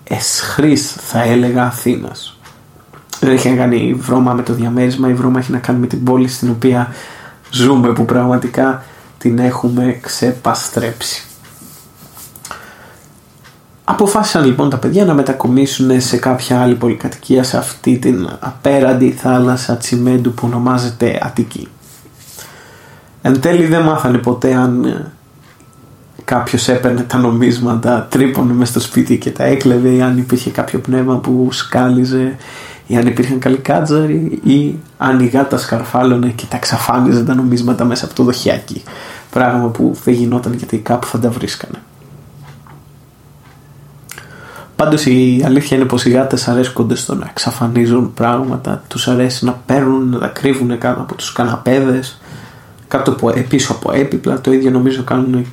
εσχρής 0.05 0.91
θα 0.93 1.23
έλεγα 1.23 1.65
Αθήνας. 1.65 2.39
Δεν 3.21 3.31
έχει 3.31 3.49
να 3.49 3.57
κάνει 3.57 3.95
βρώμα 3.95 4.33
με 4.33 4.43
το 4.43 4.53
διαμέρισμα, 4.55 5.09
η 5.09 5.15
βρώμα 5.15 5.39
έχει 5.39 5.53
να 5.53 5.59
κάνει 5.59 5.79
με 5.79 5.87
την 5.87 6.05
πόλη 6.05 6.29
στην 6.29 6.51
οποία 6.51 6.95
ζούμε 7.51 7.93
που 7.93 8.05
πραγματικά 8.05 8.85
την 9.19 9.39
έχουμε 9.39 9.99
ξεπαστρέψει. 10.03 11.23
Αποφάσισαν 13.85 14.45
λοιπόν 14.45 14.71
τα 14.71 14.77
παιδιά 14.77 15.05
να 15.05 15.15
μετακομίσουν 15.15 16.01
σε 16.01 16.17
κάποια 16.17 16.61
άλλη 16.61 16.75
πολυκατοικία 16.75 17.43
σε 17.43 17.57
αυτή 17.57 17.99
την 17.99 18.29
απέραντη 18.41 19.11
θάλασσα 19.11 19.77
τσιμέντου 19.77 20.33
που 20.33 20.47
ονομάζεται 20.47 21.21
Αττική. 21.23 21.69
Εν 23.23 23.41
τέλει 23.41 23.67
δεν 23.67 23.83
μάθανε 23.83 24.19
ποτέ 24.19 24.55
αν 24.55 25.05
κάποιος 26.25 26.69
έπαιρνε 26.69 27.01
τα 27.01 27.19
νομίσματα, 27.19 28.07
τρύπωνε 28.11 28.53
μες 28.53 28.69
στο 28.69 28.81
σπίτι 28.81 29.19
και 29.19 29.31
τα 29.31 29.45
έκλεβε 29.45 29.89
ή 29.89 30.03
αν 30.03 30.19
υπήρχε 30.19 30.51
κάποιο 30.51 30.79
πνεύμα 30.79 31.17
που 31.19 31.49
σκάλιζε 31.51 32.37
ή 32.89 32.97
αν 32.97 33.07
υπήρχαν 33.07 33.39
καλικάτζαροι 33.39 34.41
ή 34.45 34.75
αν 34.99 35.21
η 35.21 35.27
γάτα 35.27 35.59
σκαρφάλωνε 35.59 36.29
και 36.29 36.45
τα 36.49 36.57
εξαφάνιζε 36.57 37.25
τα 37.25 37.35
νομίσματα 37.35 37.85
μέσα 37.85 38.05
από 38.05 38.15
το 38.15 38.23
δοχιάκι. 38.23 38.83
Πράγμα 39.31 39.69
που 39.69 39.97
δεν 40.05 40.15
γινόταν 40.15 40.53
γιατί 40.53 40.79
κάπου 40.79 41.07
θα 41.07 41.19
τα 41.19 41.31
βρίσκανε. 41.31 41.79
Πάντως 44.77 45.07
η 45.07 45.43
αλήθεια 45.45 45.77
είναι 45.77 45.87
πως 45.87 46.05
οι 46.05 46.11
γάτες 46.11 46.49
αρέσκονται 46.49 46.95
στο 46.95 47.15
να 47.15 47.27
εξαφανίζουν 47.31 48.13
πράγματα, 48.15 48.83
τους 48.89 49.09
αρέσει 49.09 49.45
να 49.45 49.53
παίρνουν, 49.67 50.09
να 50.09 50.19
τα 50.19 50.27
κρύβουν 50.27 50.79
κάτω 50.79 51.01
από 51.01 51.15
τους 51.15 51.33
καναπέδες, 51.33 52.21
κάτω 52.89 53.11
από, 53.11 53.33
πίσω 53.49 53.73
από 53.73 53.93
έπιπλα, 53.93 54.41
το 54.41 54.53
ίδιο 54.53 54.71
νομίζω 54.71 55.03
κάνουν 55.03 55.47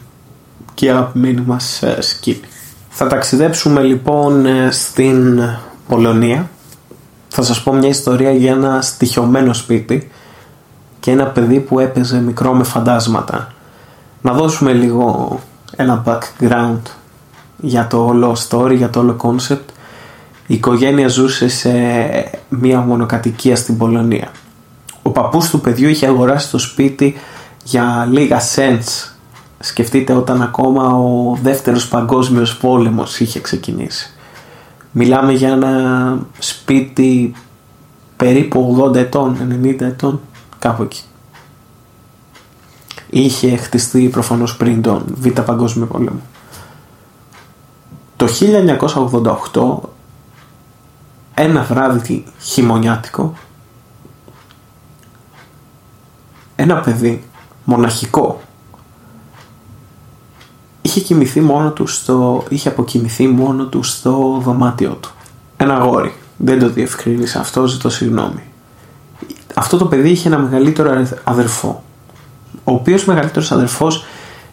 και 0.74 0.86
η 0.86 0.90
αγαπημένη 0.90 1.44
μας 1.46 1.82
ε, 1.82 2.02
σκηνή. 2.02 2.40
Θα 2.90 3.08
ταξιδέψουμε 3.08 3.82
λοιπόν 3.82 4.46
ε, 4.46 4.72
στην 4.72 5.42
Πολωνία. 5.88 6.50
Θα 7.38 7.44
σας 7.44 7.64
πω 7.64 7.74
μια 7.74 7.90
ιστορία 7.90 8.32
για 8.32 8.52
ένα 8.52 8.82
στοιχειωμένο 8.82 9.54
σπίτι 9.54 10.12
και 11.00 11.12
ένα 11.12 11.26
παιδί 11.26 11.60
που 11.60 11.80
έπαιζε 11.80 12.20
μικρό 12.20 12.54
με 12.54 12.64
φαντάσματα. 12.64 13.54
Να 14.22 14.34
δώσουμε 14.34 14.74
λίγο 14.74 15.40
ένα 15.76 16.04
background 16.06 16.80
για 17.58 17.88
το 17.88 18.06
όλο 18.06 18.38
story, 18.50 18.76
για 18.76 18.90
το 18.90 19.00
όλο 19.00 19.18
concept. 19.22 19.66
Η 20.48 20.54
οικογένεια 20.54 21.08
ζούσε 21.08 21.48
σε 21.48 21.72
μια 22.50 22.80
μονοκατοικία 22.80 23.56
στην 23.56 23.78
Πολωνία. 23.78 24.32
Ο 25.02 25.10
παππούς 25.10 25.50
του 25.50 25.62
παιδιού 25.62 25.90
είχε 25.90 26.08
αγοράσει 26.08 26.52
το 26.52 26.58
σπίτι 26.58 27.16
για 27.64 28.08
λίγα 28.12 28.42
cents 28.56 29.10
Σκεφτείτε 29.60 30.14
όταν 30.14 30.42
ακόμα 30.42 30.84
ο 30.84 31.38
δεύτερος 31.42 31.88
παγκόσμιος 31.88 32.58
πόλεμος 32.58 33.20
είχε 33.20 33.40
ξεκινήσει. 33.40 34.15
Μιλάμε 34.98 35.32
για 35.32 35.50
ένα 35.50 36.18
σπίτι 36.40 37.34
περίπου 38.18 38.78
80 38.80 38.96
ετών, 38.96 39.38
90 39.64 39.82
ετών, 39.82 40.22
κάπου 40.60 40.84
εκεί. 40.84 41.02
Είχε 43.10 43.56
χτιστεί 43.56 44.08
προφανώς 44.10 44.58
πριν 44.58 44.82
τον 44.82 45.04
Β' 45.08 45.42
Παγκόσμιο 45.42 45.86
Πόλεμο. 45.86 46.20
Το 48.16 48.28
1988, 49.54 49.90
ένα 51.34 51.64
βράδυ 51.64 52.26
χειμωνιάτικο, 52.40 53.34
ένα 56.56 56.80
παιδί 56.80 57.24
μοναχικό 57.64 58.42
είχε 60.96 61.06
κοιμηθεί 61.06 61.42
μόνο 61.42 61.72
του 61.72 61.88
στο, 61.88 62.44
είχε 62.50 62.70
αποκοιμηθεί 62.70 63.28
μόνο 63.28 63.66
του 63.66 63.84
στο 63.84 64.42
δωμάτιό 64.44 64.98
του. 65.02 65.12
Ένα 65.58 65.76
αγόρι. 65.76 66.16
Δεν 66.38 66.60
το 66.60 66.70
διευκρίνησε 66.70 67.40
αυτό, 67.40 67.68
ζητώ 67.68 67.90
συγγνώμη. 67.90 68.44
Αυτό 69.54 69.78
το 69.78 69.86
παιδί 69.86 70.10
είχε 70.10 70.28
ένα 70.28 70.38
μεγαλύτερο 70.38 71.08
αδερφό. 71.24 71.84
Ο 72.64 72.72
οποίος 72.74 73.06
μεγαλύτερος 73.06 73.52
αδερφός 73.52 74.06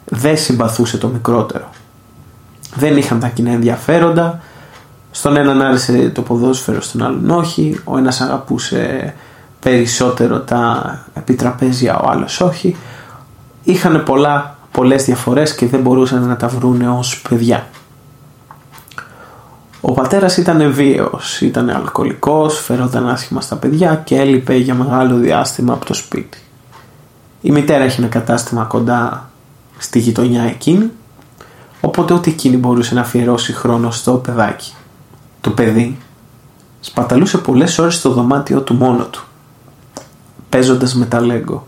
δεν 0.05 0.37
συμπαθούσε 0.37 0.98
το 0.98 1.09
μικρότερο. 1.09 1.70
δεν 2.74 2.96
είχαν 2.96 3.20
τα 3.20 3.28
κοινά 3.28 3.50
ενδιαφέροντα. 3.50 4.40
Στον 5.11 5.37
έναν 5.37 5.62
άρεσε 5.62 6.11
το 6.14 6.22
ποδόσφαιρο, 6.22 6.81
στον 6.81 7.02
άλλον 7.02 7.31
όχι. 7.31 7.81
Ο 7.85 7.98
ένας 7.98 8.20
αγαπούσε 8.20 9.14
περισσότερο 9.61 10.40
τα 10.40 10.98
επιτραπέζια, 11.14 11.98
ο 11.98 12.09
άλλος 12.11 12.40
όχι. 12.40 12.76
Είχαν 13.62 14.02
πολλά, 14.02 14.57
πολλές 14.72 15.04
διαφορές 15.04 15.54
και 15.54 15.66
δεν 15.66 15.80
μπορούσαν 15.80 16.26
να 16.26 16.37
τα 16.37 16.48
βρούνε 16.48 16.88
ως 16.88 17.22
παιδιά. 17.28 17.66
Ο 19.80 19.92
πατέρας 19.92 20.37
ήταν 20.37 20.72
βίαιος, 20.72 21.40
ήταν 21.40 21.70
αλκοολικός, 21.70 22.61
φερόταν 22.61 23.08
άσχημα 23.08 23.40
στα 23.40 23.56
παιδιά 23.56 24.02
και 24.04 24.16
έλειπε 24.16 24.54
για 24.54 24.74
μεγάλο 24.74 25.16
διάστημα 25.16 25.72
από 25.72 25.85
το 25.85 25.94
σπίτι. 25.94 26.38
Η 27.40 27.50
μητέρα 27.50 27.85
είχε 27.85 28.00
ένα 28.00 28.11
κατάστημα 28.11 28.64
κοντά 28.64 29.30
στη 29.78 29.98
γειτονιά 29.98 30.42
εκείνη, 30.42 30.90
οπότε 31.80 32.14
ούτε 32.14 32.30
εκείνη 32.30 32.56
μπορούσε 32.56 32.94
να 32.94 33.00
αφιερώσει 33.00 33.52
χρόνο 33.52 33.90
στο 33.90 34.12
παιδάκι. 34.12 34.72
Το 35.40 35.50
παιδί 35.50 35.98
σπαταλούσε 36.80 37.38
πολλές 37.38 37.78
ώρες 37.78 37.94
στο 37.94 38.11
δωμάτιό 38.11 38.61
του 38.61 38.74
μόνο 38.74 39.04
του, 39.04 39.24
παίζοντας 40.48 40.94
με 40.94 41.06
τα 41.06 41.20
λέγκο. 41.20 41.66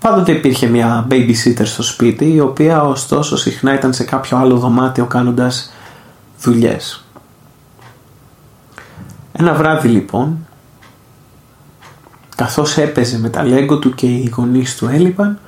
Πάντοτε 0.00 0.32
υπήρχε 0.32 0.66
μια 0.66 1.06
babysitter 1.10 1.64
στο 1.64 1.82
σπίτι, 1.82 2.32
η 2.32 2.40
οποία 2.40 2.82
ωστόσο 2.82 3.36
συχνά 3.36 3.74
ήταν 3.74 3.92
σε 3.92 4.04
κάποιο 4.04 4.36
άλλο 4.36 4.56
δωμάτιο 4.56 5.04
κάνοντας 5.04 5.72
δουλειές. 6.40 7.04
Ένα 9.32 9.54
βράδυ 9.54 9.88
λοιπόν, 9.88 10.46
καθώς 12.36 12.78
έπαιζε 12.78 13.18
με 13.18 13.28
τα 13.28 13.44
λέγκο 13.44 13.78
του 13.78 13.94
και 13.94 14.06
οι 14.06 14.32
γονείς 14.36 14.76
του 14.76 14.86
έλειπαν, 14.86 15.38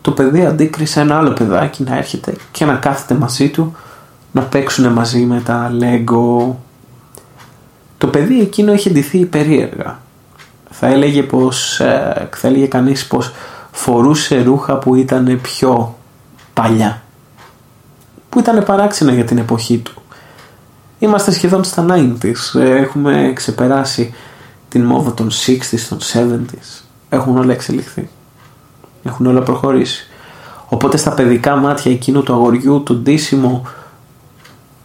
το 0.00 0.10
παιδί 0.10 0.46
αντίκρισε 0.46 1.00
ένα 1.00 1.18
άλλο 1.18 1.32
παιδάκι 1.32 1.82
να 1.82 1.96
έρχεται 1.96 2.34
και 2.52 2.64
να 2.64 2.74
κάθεται 2.74 3.14
μαζί 3.14 3.48
του 3.48 3.76
να 4.32 4.42
παίξουν 4.42 4.92
μαζί 4.92 5.18
με 5.18 5.40
τα 5.40 5.70
λέγκο. 5.70 6.60
Το 7.98 8.06
παιδί 8.06 8.40
εκείνο 8.40 8.72
είχε 8.72 8.90
ντυθεί 8.90 9.24
περίεργα. 9.24 9.98
Θα 10.78 10.86
έλεγε 10.86 11.22
πως, 11.22 11.80
ε, 11.80 12.28
θα 12.34 12.48
έλεγε 12.48 12.66
κανείς 12.66 13.06
πως 13.06 13.32
φορούσε 13.72 14.42
ρούχα 14.42 14.78
που 14.78 14.94
ήταν 14.94 15.38
πιο 15.42 15.96
παλιά 16.52 17.00
που 18.36 18.42
ήταν 18.42 18.64
παράξενα 18.64 19.12
για 19.12 19.24
την 19.24 19.38
εποχή 19.38 19.78
του. 19.78 19.92
Είμαστε 20.98 21.30
σχεδόν 21.30 21.64
στα 21.64 21.86
90s, 21.88 22.60
έχουμε 22.60 23.32
ξεπεράσει 23.34 24.14
την 24.68 24.84
μόδα 24.84 25.14
των 25.14 25.30
60s, 25.30 25.80
των 25.88 25.98
70s. 25.98 26.84
Έχουν 27.08 27.38
όλα 27.38 27.52
εξελιχθεί. 27.52 28.08
Έχουν 29.02 29.26
όλα 29.26 29.42
προχωρήσει. 29.42 30.06
Οπότε 30.68 30.96
στα 30.96 31.12
παιδικά 31.14 31.56
μάτια 31.56 31.92
εκείνου 31.92 32.22
του 32.22 32.32
αγοριού, 32.32 32.82
το 32.82 32.94
ντύσιμο 32.94 33.66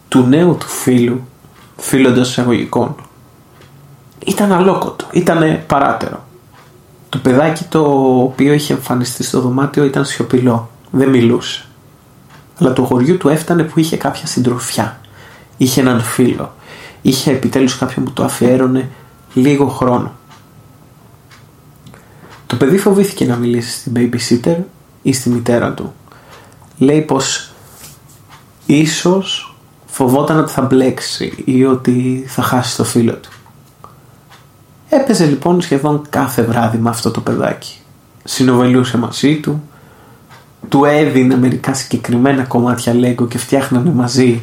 του 0.08 0.22
νέου 0.22 0.56
του 0.56 0.68
φίλου, 0.68 1.26
φίλοντος 1.76 2.30
εισαγωγικών, 2.30 2.94
ήταν 4.26 4.52
αλόκοτο, 4.52 5.06
ήταν 5.12 5.60
παράτερο. 5.66 6.24
Το 7.08 7.18
παιδάκι 7.18 7.64
το 7.64 7.80
οποίο 8.22 8.52
είχε 8.52 8.72
εμφανιστεί 8.72 9.22
στο 9.22 9.40
δωμάτιο 9.40 9.84
ήταν 9.84 10.04
σιωπηλό, 10.04 10.70
δεν 10.90 11.08
μιλούσε 11.08 11.66
αλλά 12.62 12.72
το 12.72 12.84
χωριού 12.84 13.16
του 13.16 13.28
έφτανε 13.28 13.62
που 13.62 13.80
είχε 13.80 13.96
κάποια 13.96 14.26
συντροφιά. 14.26 15.00
Είχε 15.56 15.80
έναν 15.80 16.00
φίλο. 16.00 16.54
Είχε 17.02 17.30
επιτέλους 17.30 17.78
κάποιον 17.78 18.04
που 18.04 18.12
το 18.12 18.24
αφιέρωνε 18.24 18.90
λίγο 19.34 19.68
χρόνο. 19.68 20.12
Το 22.46 22.56
παιδί 22.56 22.78
φοβήθηκε 22.78 23.24
να 23.24 23.36
μιλήσει 23.36 23.70
στην 23.70 23.92
babysitter 23.96 24.56
ή 25.02 25.12
στη 25.12 25.28
μητέρα 25.28 25.72
του. 25.72 25.94
Λέει 26.78 27.00
πως 27.00 27.52
ίσως 28.66 29.56
φοβόταν 29.86 30.38
ότι 30.38 30.52
θα 30.52 30.62
μπλέξει 30.62 31.42
ή 31.44 31.64
ότι 31.64 32.24
θα 32.28 32.42
χάσει 32.42 32.76
το 32.76 32.84
φίλο 32.84 33.12
του. 33.12 33.30
Έπαιζε 34.94 35.24
λοιπόν 35.24 35.60
σχεδόν 35.60 36.02
κάθε 36.10 36.42
βράδυ 36.42 36.78
με 36.78 36.88
αυτό 36.88 37.10
το 37.10 37.20
παιδάκι. 37.20 37.78
Συνοβελούσε 38.24 38.98
μαζί 38.98 39.40
του, 39.40 39.62
του 40.68 40.84
έδινε 40.84 41.36
μερικά 41.36 41.74
συγκεκριμένα 41.74 42.44
κομμάτια 42.44 42.92
Lego 42.96 43.28
και 43.28 43.38
φτιάχνανε 43.38 43.90
μαζί 43.90 44.42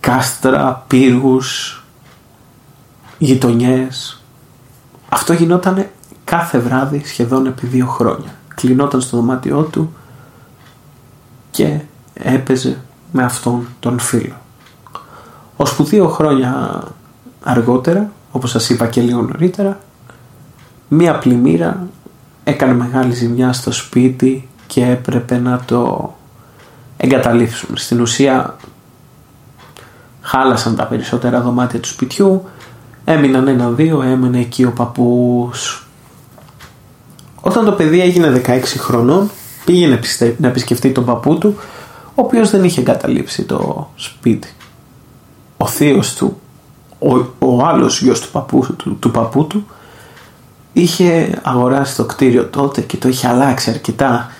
κάστρα, 0.00 0.84
πύργους, 0.86 1.84
γειτονιές. 3.18 4.22
Αυτό 5.08 5.32
γινόταν 5.32 5.86
κάθε 6.24 6.58
βράδυ 6.58 7.02
σχεδόν 7.04 7.46
επί 7.46 7.66
δύο 7.66 7.86
χρόνια. 7.86 8.34
Κλεινόταν 8.54 9.00
στο 9.00 9.16
δωμάτιό 9.16 9.62
του 9.62 9.94
και 11.50 11.80
έπαιζε 12.14 12.78
με 13.12 13.22
αυτόν 13.22 13.66
τον 13.80 13.98
φίλο. 13.98 14.34
Ως 15.56 15.74
που 15.74 15.84
δύο 15.84 16.08
χρόνια 16.08 16.82
αργότερα, 17.42 18.10
όπως 18.30 18.50
σας 18.50 18.68
είπα 18.68 18.86
και 18.86 19.00
λίγο 19.00 19.22
νωρίτερα, 19.22 19.80
μία 20.88 21.18
πλημμύρα 21.18 21.88
έκανε 22.44 22.74
μεγάλη 22.74 23.14
ζημιά 23.14 23.52
στο 23.52 23.72
σπίτι 23.72 24.48
και 24.66 24.84
έπρεπε 24.84 25.38
να 25.38 25.60
το 25.64 26.14
εγκαταλείψουν. 26.96 27.76
Στην 27.76 28.00
ουσία 28.00 28.56
χάλασαν 30.20 30.76
τα 30.76 30.86
περισσότερα 30.86 31.40
δωμάτια 31.40 31.80
του 31.80 31.88
σπιτιού, 31.88 32.44
έμειναν 33.04 33.48
ένα-δύο, 33.48 34.02
έμεινε 34.02 34.40
εκεί 34.40 34.64
ο 34.64 34.72
παππούς. 34.72 35.86
Όταν 37.40 37.64
το 37.64 37.72
παιδί 37.72 38.00
έγινε 38.00 38.42
16 38.46 38.60
χρονών, 38.76 39.30
πήγαινε 39.64 40.00
να 40.38 40.48
επισκεφτεί 40.48 40.92
τον 40.92 41.04
παππού 41.04 41.38
του, 41.38 41.56
ο 42.08 42.22
οποίος 42.22 42.50
δεν 42.50 42.64
είχε 42.64 42.80
εγκαταλείψει 42.80 43.42
το 43.42 43.88
σπίτι. 43.96 44.48
Ο 45.56 45.66
θείος 45.66 46.14
του, 46.14 46.40
ο, 47.06 47.26
ο 47.38 47.64
άλλος 47.64 48.00
γιος 48.00 48.20
του 48.20 48.28
παππού 48.32 48.66
του, 48.76 48.96
του 48.98 49.10
παππού 49.10 49.46
του, 49.46 49.66
είχε 50.72 51.38
αγοράσει 51.42 51.96
το 51.96 52.04
κτίριο 52.04 52.44
τότε 52.44 52.80
και 52.80 52.96
το 52.96 53.08
είχε 53.08 53.28
αλλάξει 53.28 53.70
αρκετά 53.70 54.30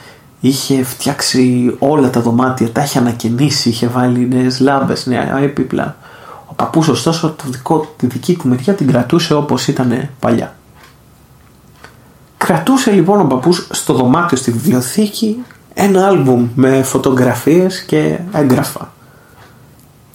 είχε 0.40 0.82
φτιάξει 0.82 1.74
όλα 1.78 2.10
τα 2.10 2.20
δωμάτια, 2.20 2.72
τα 2.72 2.82
είχε 2.82 2.98
ανακαινήσει, 2.98 3.68
είχε 3.68 3.86
βάλει 3.86 4.28
νέες 4.28 4.60
λάμπες, 4.60 5.06
νέα 5.06 5.38
έπιπλα. 5.38 5.96
Ο 6.46 6.54
παππούς, 6.54 6.88
ωστόσο, 6.88 7.30
το 7.30 7.44
δικό, 7.46 7.94
τη 7.96 8.06
δική 8.06 8.36
του 8.36 8.48
μεριά 8.48 8.74
την 8.74 8.86
κρατούσε 8.86 9.34
όπως 9.34 9.68
ήταν 9.68 10.08
παλιά. 10.20 10.56
Κρατούσε 12.36 12.90
λοιπόν 12.90 13.20
ο 13.20 13.24
παππούς 13.24 13.66
στο 13.70 13.94
δωμάτιο 13.94 14.36
στη 14.36 14.50
βιβλιοθήκη 14.50 15.44
ένα 15.74 16.06
άλμπουμ 16.06 16.48
με 16.54 16.82
φωτογραφίες 16.82 17.82
και 17.82 18.18
έγγραφα. 18.32 18.94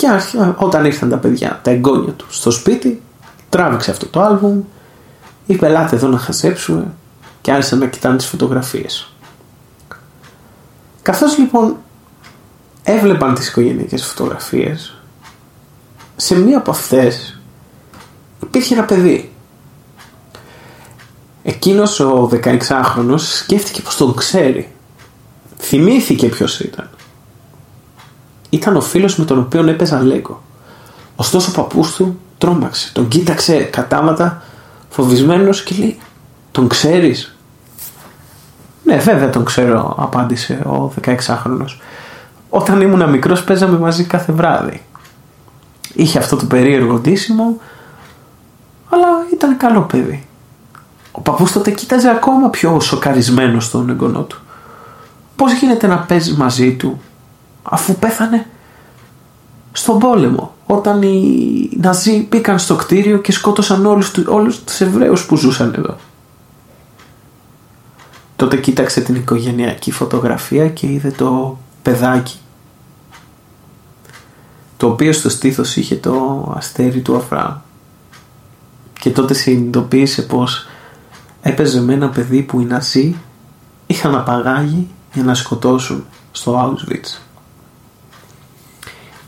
Και 0.02 0.08
όταν 0.58 0.86
ήρθαν 0.86 1.10
τα 1.10 1.18
παιδιά, 1.18 1.60
τα 1.64 1.72
εγγόνια 1.72 2.12
τους 2.12 2.38
στο 2.38 2.52
σπίτι, 2.52 3.02
τράβηξε 3.50 3.92
αυτό 3.92 4.06
το 4.06 4.22
άλμπουμ, 4.22 4.62
είπε 5.46 5.66
ελάτε 5.66 5.96
εδώ 5.96 6.08
να 6.08 6.18
χασέψουμε 6.18 6.94
και 7.42 7.52
άρχισαν 7.52 7.80
να 7.80 7.88
κοιτάνε 7.88 8.18
τις 8.18 8.26
φωτογραφίες. 8.26 9.14
Καθώς 11.02 11.38
λοιπόν 11.38 11.76
έβλεπαν 12.84 13.34
τις 13.34 13.48
οικογενειακές 13.48 14.06
φωτογραφίες 14.06 14.96
σε 16.16 16.36
μία 16.36 16.58
από 16.58 16.72
αυτές 16.72 17.40
υπήρχε 18.44 18.74
ένα 18.74 18.84
παιδί. 18.84 19.32
Εκείνος 21.44 22.00
ο 22.00 22.30
16χρονος 22.32 23.20
σκέφτηκε 23.20 23.82
πως 23.82 23.98
τον 23.98 24.16
ξέρει. 24.16 24.72
Θυμήθηκε 25.58 26.28
ποιος 26.28 26.60
ήταν. 26.60 26.90
Ήταν 28.54 28.76
ο 28.76 28.82
φίλος 28.82 29.16
με 29.16 29.26
τον 29.26 29.40
οποίο 29.40 29.68
έπαιζα 29.68 30.02
λέγκο. 30.04 30.42
Ωστόσο 31.16 31.52
ο 31.52 31.54
παππούς 31.54 31.96
του 31.96 32.20
τρόμαξε. 32.38 32.92
Τον 32.94 33.08
κοίταξε 33.08 33.58
κατάματα 33.58 34.42
φοβισμένος 34.90 35.64
και 35.64 35.76
λέει 35.80 36.00
«Τον 36.52 36.68
ξέρεις» 36.68 37.36
Ναι, 38.84 38.98
βέβαια 38.98 39.30
τον 39.30 39.46
ξέρω, 39.46 39.96
απάντησε 39.98 40.54
ο 40.54 40.94
16χρονο. 41.02 41.66
Όταν 42.50 42.82
ήμουν 42.82 43.10
μικρός, 43.10 43.44
παίζαμε 43.44 43.78
μαζί 43.78 44.04
κάθε 44.04 44.32
βράδυ. 44.32 44.82
Είχε 45.94 46.18
αυτό 46.18 46.36
το 46.36 46.46
περίεργο 46.46 47.00
ντύσιμο, 47.00 47.60
αλλά 48.90 49.08
ήταν 49.34 49.58
καλό 49.58 49.82
παιδί. 49.82 50.26
Ο 51.12 51.22
παππούς 51.22 51.52
τότε 51.52 51.72
κοίταζε 51.72 52.10
ακόμα 52.10 52.50
πιο 52.50 52.80
σοκαρισμένος 52.80 53.66
στον 53.66 53.90
εγγονό 53.90 54.22
του. 54.22 54.42
Πώς 55.36 55.54
γίνεται 55.54 55.88
να 55.88 55.98
παίζεις 55.98 56.36
μαζί 56.36 56.74
του, 56.76 57.02
αφού 57.64 57.96
πέθανε 57.96 58.48
στον 59.72 60.00
πόλεμο, 60.00 60.54
όταν 60.66 61.02
οι 61.02 61.70
Ναζί 61.82 62.28
μπήκαν 62.30 62.60
στο 62.60 62.76
κτίριο 62.76 63.18
και 63.18 63.32
σκότωσαν 63.32 63.86
όλους, 63.86 64.12
όλους 64.28 64.64
τους 64.64 64.82
Εβραίους 64.82 65.26
που 65.26 65.36
ζούσαν 65.36 65.74
εδώ. 65.78 65.96
Τότε 68.36 68.58
κοίταξε 68.58 69.02
την 69.02 69.16
οικογενειακή 69.16 69.92
φωτογραφία 69.92 70.70
και 70.70 70.88
είδε 70.88 71.12
το 71.12 71.58
παιδάκι 71.82 72.40
το 74.82 74.88
οποίο 74.88 75.14
στο 75.14 75.30
στήθος 75.30 75.76
είχε 75.76 75.96
το 75.96 76.46
αστέρι 76.58 77.02
του 77.02 77.16
Αφρά 77.16 77.64
και 79.00 79.10
τότε 79.10 79.34
συνειδητοποίησε 79.34 80.22
πως 80.22 80.68
έπαιζε 81.42 81.82
με 81.82 81.94
ένα 81.94 82.10
παιδί 82.10 82.42
που 82.42 82.60
οι 82.60 82.64
Ναζί 82.64 83.16
είχαν 83.88 84.16
απαγάγει 84.16 84.88
για 85.14 85.24
να 85.24 85.34
σκοτώσουν 85.34 86.06
στο 86.32 86.76
Auschwitz. 86.78 87.31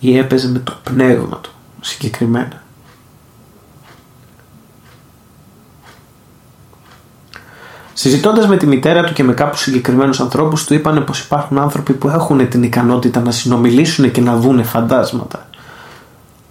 Ή 0.04 0.18
έπαιζε 0.18 0.50
με 0.50 0.60
το 0.60 0.74
πνεύμα 0.84 1.38
του 1.38 1.52
συγκεκριμένα. 1.82 2.62
Συζητώντας 7.94 8.48
με 8.48 8.58
τη 8.58 8.68
μητέρα 8.68 9.04
του 9.04 9.14
και 9.14 9.24
με 9.24 9.34
κάποιους 9.34 9.62
συγκεκριμένους 9.62 10.20
ανθρώπους, 10.20 10.66
του 10.66 10.74
είπαν 10.74 11.04
πως 11.04 11.20
υπάρχουν 11.20 11.58
άνθρωποι 11.58 11.94
που 11.94 12.10
έχουν 12.10 12.50
την 12.50 12.64
ικανότητα 12.64 13.22
να 13.22 13.32
συνομιλήσουν 13.32 14.12
και 14.12 14.22
να 14.22 14.36
δούνε 14.36 14.64
φαντάσματα. 14.64 15.48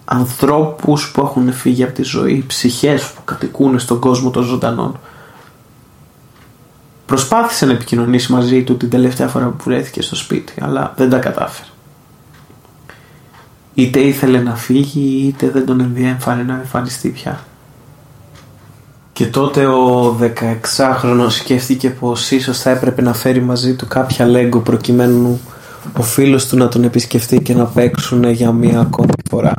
Ανθρώπους 0.05 1.11
που 1.11 1.21
έχουν 1.21 1.53
φύγει 1.53 1.83
από 1.83 1.93
τη 1.93 2.03
ζωή, 2.03 2.43
ψυχές 2.47 3.03
που 3.03 3.23
κατοικούν 3.23 3.79
στον 3.79 3.99
κόσμο 3.99 4.29
των 4.29 4.43
ζωντανών. 4.43 4.99
Προσπάθησε 7.05 7.65
να 7.65 7.71
επικοινωνήσει 7.71 8.31
μαζί 8.31 8.63
του 8.63 8.77
την 8.77 8.89
τελευταία 8.89 9.27
φορά 9.27 9.45
που 9.45 9.63
βρέθηκε 9.63 10.01
στο 10.01 10.15
σπίτι, 10.15 10.53
αλλά 10.61 10.93
δεν 10.97 11.09
τα 11.09 11.17
κατάφερε. 11.17 11.72
Είτε 13.73 13.99
ήθελε 13.99 14.39
να 14.39 14.55
φύγει, 14.55 15.27
είτε 15.27 15.49
δεν 15.49 15.65
τον 15.65 15.79
ενδιέφερε 15.79 16.43
να 16.43 16.53
εμφανιστεί 16.53 17.09
πια. 17.09 17.43
Και 19.13 19.25
τότε 19.25 19.65
ο 19.65 20.17
16χρονος 20.19 21.29
σκέφτηκε 21.29 21.89
πως 21.89 22.31
ίσως 22.31 22.59
θα 22.59 22.69
έπρεπε 22.69 23.01
να 23.01 23.13
φέρει 23.13 23.41
μαζί 23.41 23.75
του 23.75 23.87
κάποια 23.87 24.25
λέγκο 24.25 24.59
προκειμένου 24.59 25.39
ο 25.97 26.01
φίλος 26.01 26.47
του 26.47 26.57
να 26.57 26.67
τον 26.67 26.83
επισκεφτεί 26.83 27.41
και 27.41 27.53
να 27.53 27.65
παίξουν 27.65 28.23
για 28.23 28.51
μία 28.51 28.79
ακόμη 28.79 29.11
φορά. 29.29 29.53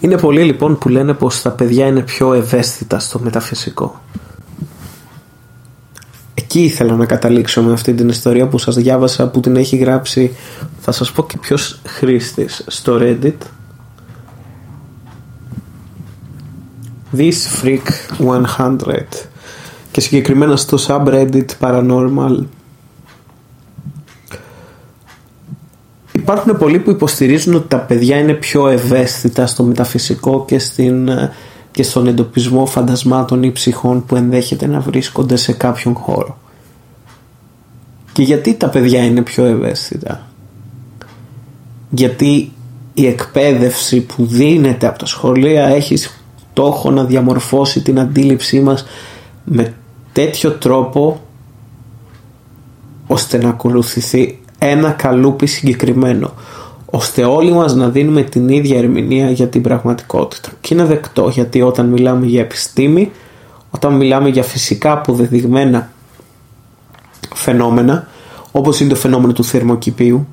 Είναι 0.00 0.16
πολλοί 0.18 0.42
λοιπόν 0.42 0.78
που 0.78 0.88
λένε 0.88 1.14
πως 1.14 1.42
τα 1.42 1.50
παιδιά 1.50 1.86
είναι 1.86 2.00
πιο 2.00 2.32
ευαίσθητα 2.32 2.98
στο 2.98 3.18
μεταφυσικό. 3.18 4.00
Εκεί 6.54 6.64
ήθελα 6.64 6.96
να 6.96 7.06
καταλήξω 7.06 7.62
με 7.62 7.72
αυτή 7.72 7.94
την 7.94 8.08
ιστορία 8.08 8.48
που 8.48 8.58
σας 8.58 8.76
διάβασα 8.76 9.28
που 9.28 9.40
την 9.40 9.56
έχει 9.56 9.76
γράψει 9.76 10.36
θα 10.80 10.92
σας 10.92 11.12
πω 11.12 11.26
και 11.26 11.38
ποιος 11.40 11.80
χρήστης 11.86 12.64
στο 12.66 12.98
Reddit. 13.00 13.36
This 17.16 17.62
Freak 17.62 17.78
100 18.58 18.76
και 19.90 20.00
συγκεκριμένα 20.00 20.56
στο 20.56 20.78
subreddit 20.86 21.46
Paranormal. 21.60 22.44
Υπάρχουν 26.12 26.58
πολλοί 26.58 26.78
που 26.78 26.90
υποστηρίζουν 26.90 27.54
ότι 27.54 27.68
τα 27.68 27.78
παιδιά 27.78 28.18
είναι 28.18 28.34
πιο 28.34 28.68
ευαίσθητα 28.68 29.46
στο 29.46 29.62
μεταφυσικό 29.62 30.44
και, 30.44 30.58
στην, 30.58 31.08
και 31.70 31.82
στον 31.82 32.06
εντοπισμό 32.06 32.66
φαντασμάτων 32.66 33.42
ή 33.42 33.52
ψυχών 33.52 34.04
που 34.04 34.16
ενδέχεται 34.16 34.66
να 34.66 34.80
βρίσκονται 34.80 35.36
σε 35.36 35.52
κάποιον 35.52 35.94
χώρο. 35.94 36.40
Και 38.12 38.22
γιατί 38.22 38.54
τα 38.54 38.68
παιδιά 38.68 39.04
είναι 39.04 39.22
πιο 39.22 39.44
ευαίσθητα; 39.44 40.26
Γιατί 41.90 42.52
η 42.94 43.06
εκπαίδευση 43.06 44.00
που 44.00 44.26
δίνεται 44.26 44.86
από 44.86 44.98
τα 44.98 45.06
σχολεία 45.06 45.66
έχει 45.66 45.96
στόχο 46.52 46.90
να 46.90 47.04
διαμορφώσει 47.04 47.82
την 47.82 48.00
αντίληψή 48.00 48.60
μας 48.60 48.84
με 49.44 49.74
τέτοιο 50.12 50.50
τρόπο 50.50 51.20
ώστε 53.06 53.38
να 53.38 53.48
ακολουθηθεί 53.48 54.40
ένα 54.58 54.90
καλούπι 54.90 55.46
συγκεκριμένο 55.46 56.32
ώστε 56.86 57.24
όλοι 57.24 57.52
μας 57.52 57.74
να 57.74 57.88
δίνουμε 57.88 58.22
την 58.22 58.48
ίδια 58.48 58.78
ερμηνεία 58.78 59.30
για 59.30 59.48
την 59.48 59.62
πραγματικότητα 59.62 60.48
και 60.60 60.74
είναι 60.74 60.84
δεκτό 60.84 61.28
γιατί 61.28 61.62
όταν 61.62 61.86
μιλάμε 61.86 62.26
για 62.26 62.40
επιστήμη 62.40 63.10
όταν 63.70 63.94
μιλάμε 63.94 64.28
για 64.28 64.42
φυσικά 64.42 64.92
αποδεδειγμένα 64.92 65.90
φαινόμενα 67.42 68.08
όπως 68.52 68.80
είναι 68.80 68.88
το 68.88 68.96
φαινόμενο 68.96 69.32
του 69.32 69.44
θερμοκηπίου 69.44 70.26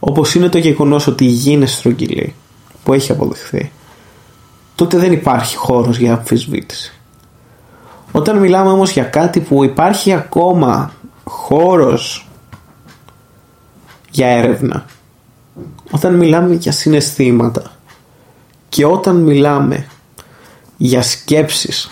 όπως 0.00 0.34
είναι 0.34 0.48
το 0.48 0.58
γεγονός 0.58 1.06
ότι 1.06 1.24
η 1.24 1.28
γη 1.28 1.52
είναι 1.52 1.66
στρογγυλή 1.66 2.34
που 2.84 2.92
έχει 2.92 3.12
αποδειχθεί 3.12 3.70
τότε 4.74 4.98
δεν 4.98 5.12
υπάρχει 5.12 5.56
χώρος 5.56 5.98
για 5.98 6.12
αμφισβήτηση. 6.12 6.92
Όταν 8.12 8.38
μιλάμε 8.38 8.70
όμως 8.70 8.90
για 8.90 9.04
κάτι 9.04 9.40
που 9.40 9.64
υπάρχει 9.64 10.12
ακόμα 10.12 10.92
χώρος 11.24 12.28
για 14.10 14.26
έρευνα, 14.26 14.84
όταν 15.90 16.14
μιλάμε 16.14 16.54
για 16.54 16.72
συναισθήματα 16.72 17.62
και 18.68 18.86
όταν 18.86 19.16
μιλάμε 19.16 19.86
για 20.76 21.02
σκέψεις 21.02 21.90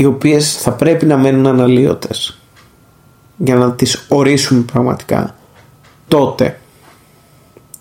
οι 0.00 0.04
οποίες 0.04 0.56
θα 0.56 0.72
πρέπει 0.72 1.06
να 1.06 1.16
μένουν 1.16 1.46
αναλύωτες 1.46 2.38
για 3.36 3.54
να 3.54 3.72
τις 3.72 4.06
ορίσουμε 4.08 4.60
πραγματικά 4.60 5.34
τότε 6.08 6.60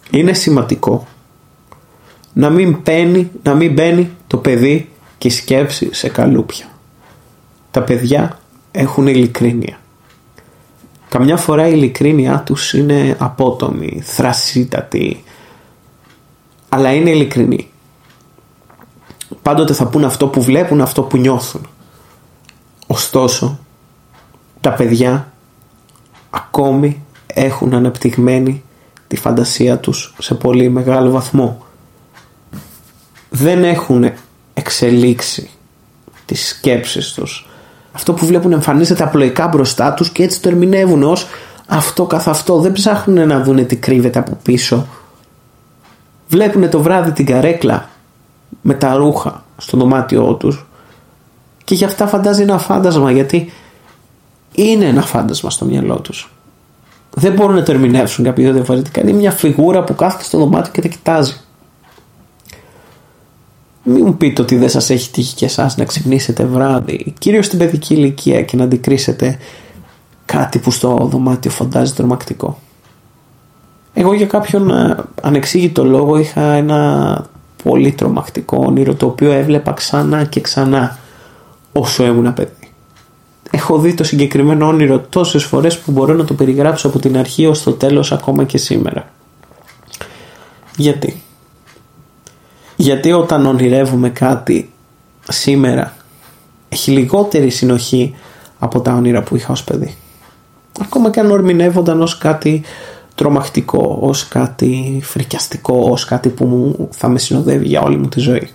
είναι 0.10 0.34
σημαντικό 0.34 1.08
να 2.34 2.50
μην 2.50 2.80
μπαίνει, 2.84 3.32
να 3.44 3.54
μην 3.54 3.74
μπαίνει 3.74 4.12
το 4.28 4.38
παιδί 4.38 4.90
και 5.18 5.28
η 5.28 5.32
σκέψη 5.32 5.94
σε 5.94 6.10
καλούπια. 6.10 6.66
Τα 7.72 7.82
παιδιά 7.82 8.40
έχουν 8.72 9.08
ειλικρίνεια. 9.08 9.80
Καμιά 11.10 11.38
φορά 11.38 11.68
η 11.68 11.72
ειλικρίνειά 11.74 12.42
τους 12.46 12.74
είναι 12.74 13.16
απότομη, 13.20 14.02
θρασίτατη, 14.06 15.24
αλλά 16.70 16.94
είναι 16.94 17.10
ειλικρινή. 17.10 17.70
Πάντοτε 19.42 19.74
θα 19.74 19.88
πούν 19.88 20.04
αυτό 20.04 20.28
που 20.28 20.42
βλέπουν, 20.42 20.82
αυτό 20.82 21.02
που 21.02 21.18
νιώθουν. 21.18 21.68
Ωστόσο, 22.92 23.60
τα 24.62 24.74
παιδιά 24.74 25.32
ακόμη 26.30 27.04
έχουν 27.28 27.74
αναπτυγμένη 27.74 28.64
τη 29.08 29.16
φαντασία 29.16 29.78
τους 29.78 30.16
σε 30.20 30.36
πολύ 30.36 30.70
μεγάλο 30.70 31.12
βαθμό 31.12 31.68
δεν 33.30 33.64
έχουν 33.64 34.12
εξελίξει 34.54 35.50
τις 36.26 36.48
σκέψεις 36.48 37.14
τους. 37.14 37.50
Αυτό 37.92 38.14
που 38.14 38.26
βλέπουν 38.26 38.52
εμφανίζεται 38.52 39.04
απλοϊκά 39.04 39.48
μπροστά 39.48 39.94
τους 39.94 40.10
και 40.10 40.24
έτσι 40.24 40.42
το 40.42 40.50
ερμηνεύουν 40.50 41.04
ως 41.04 41.28
αυτό 41.68 42.06
καθ' 42.06 42.28
αυτό. 42.28 42.60
Δεν 42.60 42.72
ψάχνουν 42.72 43.28
να 43.28 43.42
δουν 43.42 43.66
τι 43.66 43.76
κρύβεται 43.76 44.20
από 44.20 44.38
πίσω. 44.44 44.88
Βλέπουν 46.28 46.70
το 46.70 46.82
βράδυ 46.82 47.12
την 47.12 47.26
καρέκλα 47.26 47.90
με 48.62 48.74
τα 48.74 48.96
ρούχα 48.96 49.44
στο 49.58 49.78
δωμάτιό 49.78 50.34
τους 50.34 50.69
και 51.70 51.76
γι' 51.76 51.86
αυτά 51.86 52.08
φαντάζει 52.08 52.42
ένα 52.42 52.58
φάντασμα 52.58 53.12
γιατί 53.12 53.52
είναι 54.52 54.86
ένα 54.86 55.02
φάντασμα 55.02 55.50
στο 55.50 55.66
μυαλό 55.66 56.00
τους. 56.00 56.34
Δεν 57.14 57.34
μπορούν 57.34 57.56
να 57.56 57.64
το 57.64 57.72
ερμηνεύσουν 57.72 58.24
κάποιο 58.24 58.54
διαφορετικά. 58.54 59.02
Είναι 59.02 59.12
μια 59.12 59.32
φιγούρα 59.32 59.84
που 59.84 59.96
κάθεται 59.96 60.24
στο 60.24 60.38
δωμάτιο 60.38 60.72
και 60.72 60.82
τα 60.82 60.88
κοιτάζει. 60.88 61.34
Μην 63.84 64.04
μου 64.06 64.18
πείτε 64.18 64.42
ότι 64.42 64.56
δεν 64.58 64.70
σας 64.70 64.90
έχει 64.90 65.12
τύχει 65.12 65.36
και 65.36 65.46
εσάς 65.46 65.78
να 65.78 65.86
ξυπνήσετε 65.86 66.46
βράδυ, 66.46 67.14
κυρίως 67.20 67.46
στην 67.46 67.60
παιδική 67.60 67.94
ηλικία 67.94 68.42
και 68.42 68.58
να 68.58 68.64
αντικρίσετε 68.64 69.38
κάτι 70.26 70.60
που 70.60 70.72
στο 70.72 71.08
δωμάτιο 71.12 71.52
φαντάζει 71.52 71.94
τρομακτικό. 71.94 72.60
Εγώ 73.94 74.14
για 74.14 74.26
κάποιον 74.26 74.70
ε, 74.70 74.98
ανεξήγητο 75.22 75.84
λόγο 75.84 76.18
είχα 76.18 76.42
ένα 76.42 77.26
πολύ 77.64 77.92
τρομακτικό 77.92 78.64
όνειρο 78.68 78.94
το 78.94 79.06
οποίο 79.06 79.32
έβλεπα 79.32 79.74
ξανά 79.74 80.24
και 80.24 80.42
ξανά 80.42 80.98
όσο 81.72 82.06
ήμουν 82.06 82.34
παιδί. 82.34 82.72
Έχω 83.52 83.80
δει 83.80 83.94
το 83.94 84.04
συγκεκριμένο 84.04 84.68
όνειρο 84.68 85.00
τόσες 85.00 85.44
φορές 85.44 85.80
που 85.80 85.92
μπορώ 85.92 86.14
να 86.14 86.26
το 86.26 86.34
περιγράψω 86.34 86.88
από 86.88 87.00
την 87.00 87.18
αρχή 87.18 87.46
ως 87.46 87.64
το 87.64 87.72
τέλος 87.72 88.12
ακόμα 88.12 88.44
και 88.44 88.58
σήμερα. 88.58 89.10
Γιατί; 90.76 91.22
Γιατί 92.76 93.12
όταν 93.12 93.46
ονειρεύουμε 93.46 94.10
κάτι 94.10 94.72
σήμερα 95.30 95.94
έχει 96.70 96.92
λιγότερη 96.92 97.50
συνοχή 97.50 98.16
από 98.60 98.82
τα 98.82 98.94
όνειρα 98.94 99.24
που 99.24 99.36
είχα 99.36 99.52
ως 99.52 99.64
παιδί. 99.64 99.96
Ακόμα 100.82 101.10
και 101.10 101.20
αν 101.20 101.32
ορμηνεύονταν 101.32 102.02
ως 102.02 102.18
κάτι 102.18 102.64
τρομακτικό, 103.16 103.98
ως 104.02 104.28
κάτι 104.28 105.00
φρικιαστικό, 105.04 105.88
ως 105.90 106.06
κάτι 106.06 106.30
που 106.30 106.90
θα 106.92 107.08
με 107.08 107.20
συνοδεύει 107.20 107.68
για 107.68 107.82
όλη 107.82 107.98
μου 107.98 108.08
τη 108.08 108.20
ζωή. 108.20 108.50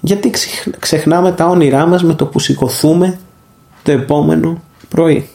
Γιατί 0.00 0.32
ξεχνάμε 0.78 1.32
τα 1.32 1.46
όνειρά 1.46 1.86
μας 1.86 2.02
με 2.02 2.14
το 2.14 2.26
που 2.26 2.38
σηκωθούμε 2.38 3.18
το 3.82 3.92
επόμενο 3.92 4.62
πρωί. 4.88 5.28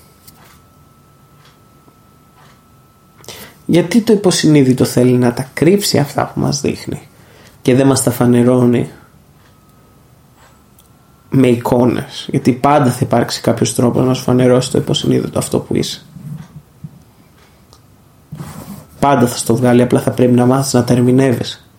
Γιατί 3.66 4.02
το 4.02 4.14
υποσυνείδητο 4.14 4.86
θέλει 4.86 5.14
να 5.14 5.34
τα 5.34 5.50
κρύψει 5.54 5.98
αυτά 5.98 6.32
που 6.34 6.40
μας 6.40 6.62
δείχνει 6.62 7.08
και 7.62 7.76
δεν 7.76 7.88
μας 7.88 8.04
τα 8.04 8.12
φανερώνει 8.12 8.90
με 11.30 11.48
εικόνες. 11.48 12.28
Γιατί 12.30 12.52
πάντα 12.52 12.92
θα 12.92 13.00
υπάρξει 13.02 13.42
κάποιος 13.42 13.76
τρόπος 13.76 14.06
να 14.06 14.14
σου 14.14 14.24
φανερώσει 14.24 14.72
το 14.72 14.78
υποσυνείδητο 14.78 15.40
αυτό 15.40 15.60
που 15.60 15.76
είσαι. 15.76 16.06
Πάντα 19.00 19.28
θα 19.28 19.38
στο 19.38 19.56
βγάλει, 19.56 19.82
απλά 19.82 20.00
θα 20.00 20.12
πρέπει 20.12 20.34
να 20.34 20.46
μάθεις 20.46 20.74
να 20.74 20.84
τα 20.84 20.94
ερμηνεύεις 20.94 21.70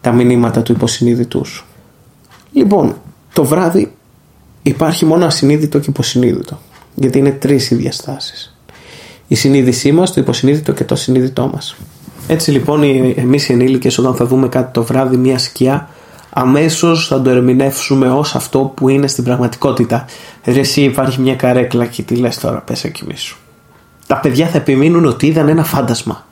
τα 0.00 0.12
μηνύματα 0.12 0.62
του 0.62 0.72
υποσυνείδητού 0.72 1.44
σου. 1.44 1.66
Λοιπόν, 2.52 2.94
το 3.32 3.44
βράδυ 3.44 3.92
υπάρχει 4.62 5.04
μόνο 5.04 5.26
ασυνείδητο 5.26 5.78
και 5.78 5.90
υποσυνείδητο. 5.90 6.60
Γιατί 6.94 7.18
είναι 7.18 7.30
τρεις 7.30 7.70
οι 7.70 7.74
διαστάσεις. 7.74 8.56
Η 9.26 9.34
συνείδησή 9.34 9.92
μας, 9.92 10.12
το 10.12 10.20
υποσυνείδητο 10.20 10.72
και 10.72 10.84
το 10.84 10.94
συνείδητό 10.94 11.50
μας. 11.52 11.76
Έτσι 12.26 12.50
λοιπόν 12.50 12.82
εμείς 13.16 13.48
οι 13.48 13.52
ενήλικες 13.52 13.98
όταν 13.98 14.14
θα 14.14 14.26
δούμε 14.26 14.48
κάτι 14.48 14.72
το 14.72 14.82
βράδυ 14.82 15.16
μια 15.16 15.38
σκιά 15.38 15.88
αμέσως 16.30 17.06
θα 17.06 17.22
το 17.22 17.30
ερμηνεύσουμε 17.30 18.10
ως 18.10 18.34
αυτό 18.34 18.58
που 18.58 18.88
είναι 18.88 19.06
στην 19.06 19.24
πραγματικότητα. 19.24 20.04
Ρε 20.44 20.60
εσύ 20.60 20.82
υπάρχει 20.82 21.20
μια 21.20 21.36
καρέκλα 21.36 21.86
και 21.86 22.02
τι 22.02 22.16
λες 22.16 22.38
τώρα 22.38 22.58
πες 22.58 22.84
εκεί 22.84 23.04
μίσου. 23.06 23.36
Τα 24.06 24.16
παιδιά 24.16 24.46
θα 24.46 24.56
επιμείνουν 24.56 25.04
ότι 25.04 25.26
είδαν 25.26 25.48
ένα 25.48 25.64
φάντασμα 25.64 26.26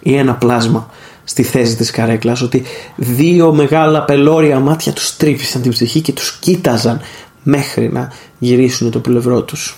ή 0.00 0.16
ένα 0.16 0.34
πλάσμα 0.34 0.90
στη 1.24 1.42
θέση 1.42 1.76
της 1.76 1.90
καρέκλας 1.90 2.40
ότι 2.40 2.62
δύο 2.96 3.52
μεγάλα 3.52 4.04
πελώρια 4.04 4.60
μάτια 4.60 4.92
τους 4.92 5.16
τρύπησαν 5.16 5.62
την 5.62 5.70
ψυχή 5.70 6.00
και 6.00 6.12
τους 6.12 6.38
κοίταζαν 6.40 7.00
μέχρι 7.42 7.92
να 7.92 8.12
γυρίσουν 8.38 8.90
το 8.90 8.98
πλευρό 8.98 9.42
τους. 9.42 9.76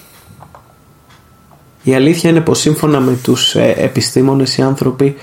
Η 1.83 1.95
αλήθεια 1.95 2.31
είναι 2.31 2.41
πως 2.41 2.59
σύμφωνα 2.61 3.01
με 3.01 3.19
τους 3.23 3.55
ε, 3.55 3.75
επιστήμονες 3.77 4.57
οι 4.57 4.63
άνθρωποι 4.63 5.17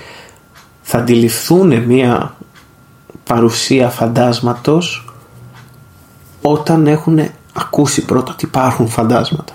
θα 0.82 0.98
αντιληφθούν 0.98 1.82
μια 1.82 2.36
παρουσία 3.24 3.88
φαντάσματος 3.88 5.12
όταν 6.42 6.86
έχουν 6.86 7.20
ακούσει 7.52 8.04
πρώτα 8.04 8.32
ότι 8.32 8.44
υπάρχουν 8.44 8.88
φαντάσματα. 8.88 9.52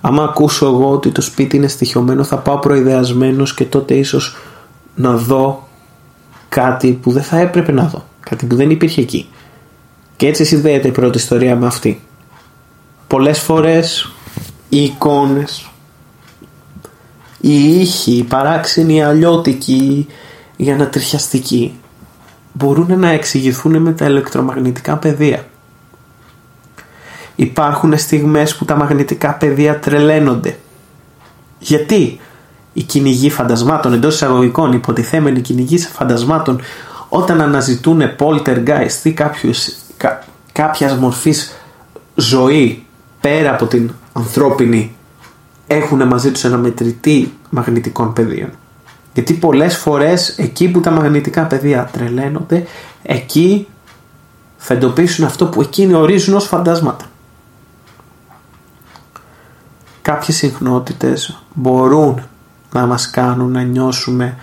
Άμα 0.00 0.22
ακούσω 0.22 0.66
εγώ 0.66 0.90
ότι 0.90 1.10
το 1.10 1.20
σπίτι 1.20 1.56
είναι 1.56 1.68
στοιχειωμένο 1.68 2.24
θα 2.24 2.36
πάω 2.36 2.58
προειδεασμένος 2.58 3.54
και 3.54 3.64
τότε 3.64 3.94
ίσως 3.94 4.36
να 4.94 5.16
δω 5.16 5.68
κάτι 6.48 6.92
που 6.92 7.12
δεν 7.12 7.22
θα 7.22 7.38
έπρεπε 7.38 7.72
να 7.72 7.84
δω. 7.84 8.04
Κάτι 8.20 8.46
που 8.46 8.56
δεν 8.56 8.70
υπήρχε 8.70 9.00
εκεί. 9.00 9.28
Και 10.16 10.26
έτσι 10.26 10.44
συνδέεται 10.44 10.88
η 10.88 10.90
πρώτη 10.90 11.18
ιστορία 11.18 11.56
με 11.56 11.66
αυτή. 11.66 12.00
Πολλές 13.06 13.38
φορές 13.38 14.12
οι 14.68 14.82
εικόνες, 14.82 15.70
οι 17.40 17.80
ήχοι, 17.80 18.12
οι 18.12 18.22
παράξενοι, 18.22 18.94
οι 18.94 19.02
αλλιώτικοι, 19.02 20.06
οι 20.56 20.70
ανατριχιαστικοί 20.70 21.74
μπορούν 22.52 22.98
να 22.98 23.08
εξηγηθούν 23.08 23.82
με 23.82 23.92
τα 23.92 24.04
ηλεκτρομαγνητικά 24.04 24.96
πεδία. 24.96 25.46
Υπάρχουν 27.36 27.98
στιγμές 27.98 28.56
που 28.56 28.64
τα 28.64 28.76
μαγνητικά 28.76 29.34
πεδία 29.34 29.78
τρελαίνονται. 29.78 30.58
Γιατί; 31.58 32.20
Οι 32.80 32.82
κυνηγοί 32.82 33.30
φαντασμάτων 33.30 33.92
εντός 33.92 34.14
εισαγωγικών, 34.14 34.72
υποτιθέμενοι 34.72 35.40
κυνηγοί 35.40 35.78
φαντασμάτων 35.78 36.60
όταν 37.08 37.40
αναζητούν 37.40 38.02
poltergeist 38.18 39.02
ή 39.02 39.12
κάποιους, 39.12 39.68
κα, 39.96 40.24
κάποιας 40.52 40.96
μορφής 40.96 41.52
ζωή 42.14 42.86
πέρα 43.20 43.50
από 43.50 43.66
την 43.66 43.90
ανθρώπινη 44.12 44.94
έχουν 45.66 46.06
μαζί 46.06 46.30
τους 46.30 46.44
ένα 46.44 46.56
μετρητή 46.56 47.32
μαγνητικών 47.50 48.12
πεδίων. 48.12 48.50
Γιατί 49.14 49.34
πολλές 49.34 49.76
φορές 49.76 50.28
εκεί 50.38 50.68
που 50.68 50.80
τα 50.80 50.90
μαγνητικά 50.90 51.44
πεδία 51.44 51.88
τρελαίνονται, 51.92 52.66
εκεί 53.02 53.68
θα 54.56 54.74
εντοπίσουν 54.74 55.24
αυτό 55.24 55.46
που 55.46 55.60
εκείνοι 55.60 55.94
ορίζουν 55.94 56.34
ως 56.34 56.46
φαντάσματα. 56.46 57.04
Κάποιες 60.02 60.36
συχνότητες 60.36 61.42
μπορούν 61.54 62.22
να 62.72 62.86
μας 62.86 63.10
κάνουν 63.10 63.50
να 63.52 63.62
νιώσουμε 63.62 64.36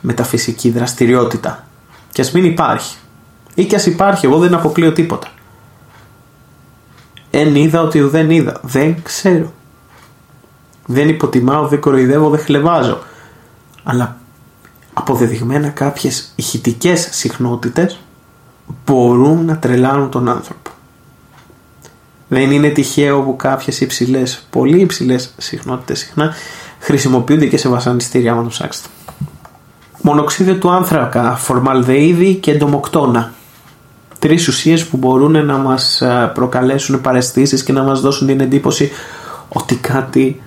μεταφυσική 0.00 0.70
δραστηριότητα. 0.70 1.66
Και 2.12 2.20
ας 2.20 2.32
μην 2.32 2.44
υπάρχει. 2.44 2.96
Ή 3.54 3.64
και 3.64 3.76
ας 3.76 3.86
υπάρχει, 3.86 4.26
εγώ 4.26 4.38
δεν 4.38 4.54
αποκλείω 4.54 4.92
τίποτα. 4.92 5.28
Εν 7.30 7.54
είδα 7.54 7.80
ότι 7.80 8.00
δεν 8.00 8.30
είδα. 8.30 8.60
Δεν 8.62 9.02
ξέρω. 9.02 9.52
Δεν 10.86 11.08
υποτιμάω, 11.08 11.66
δεν 11.66 11.80
κοροϊδεύω, 11.80 12.28
δεν 12.30 12.40
χλεβάζω 12.40 13.02
αλλά 13.84 14.16
αποδεδειγμένα 14.92 15.68
κάποιες 15.68 16.32
ηχητικές 16.34 17.08
συχνότητες 17.10 17.98
μπορούν 18.84 19.44
να 19.44 19.58
τρελάνουν 19.58 20.10
τον 20.10 20.28
άνθρωπο. 20.28 20.70
Δεν 22.28 22.50
είναι 22.50 22.68
τυχαίο 22.68 23.22
που 23.22 23.36
κάποιες 23.36 23.80
υψηλές, 23.80 24.46
πολύ 24.50 24.80
υψηλές 24.80 25.34
συχνότητες 25.36 25.98
συχνά 25.98 26.34
χρησιμοποιούνται 26.84 27.46
και 27.46 27.56
σε 27.56 27.68
βασανιστήρια 27.68 28.32
άμα 28.32 28.42
το 28.42 28.48
ψάξετε. 28.48 28.88
Μονοξίδιο 30.00 30.56
του 30.56 30.70
άνθρακα, 30.70 31.36
φορμαλδεΐδη 31.36 32.34
και 32.34 32.50
εντομοκτώνα. 32.50 33.32
Τρεις 34.18 34.48
ουσίες 34.48 34.86
που 34.86 34.96
μπορούν 34.96 35.46
να 35.46 35.56
μας 35.56 36.00
ε, 36.00 36.30
προκαλέσουν 36.34 37.00
παρεστήσεις 37.00 37.62
και 37.62 37.72
να 37.72 37.82
μας 37.82 38.00
δώσουν 38.00 38.26
την 38.26 38.40
εντύπωση 38.40 38.90
ότι 39.48 39.74
κάτι 39.76 40.42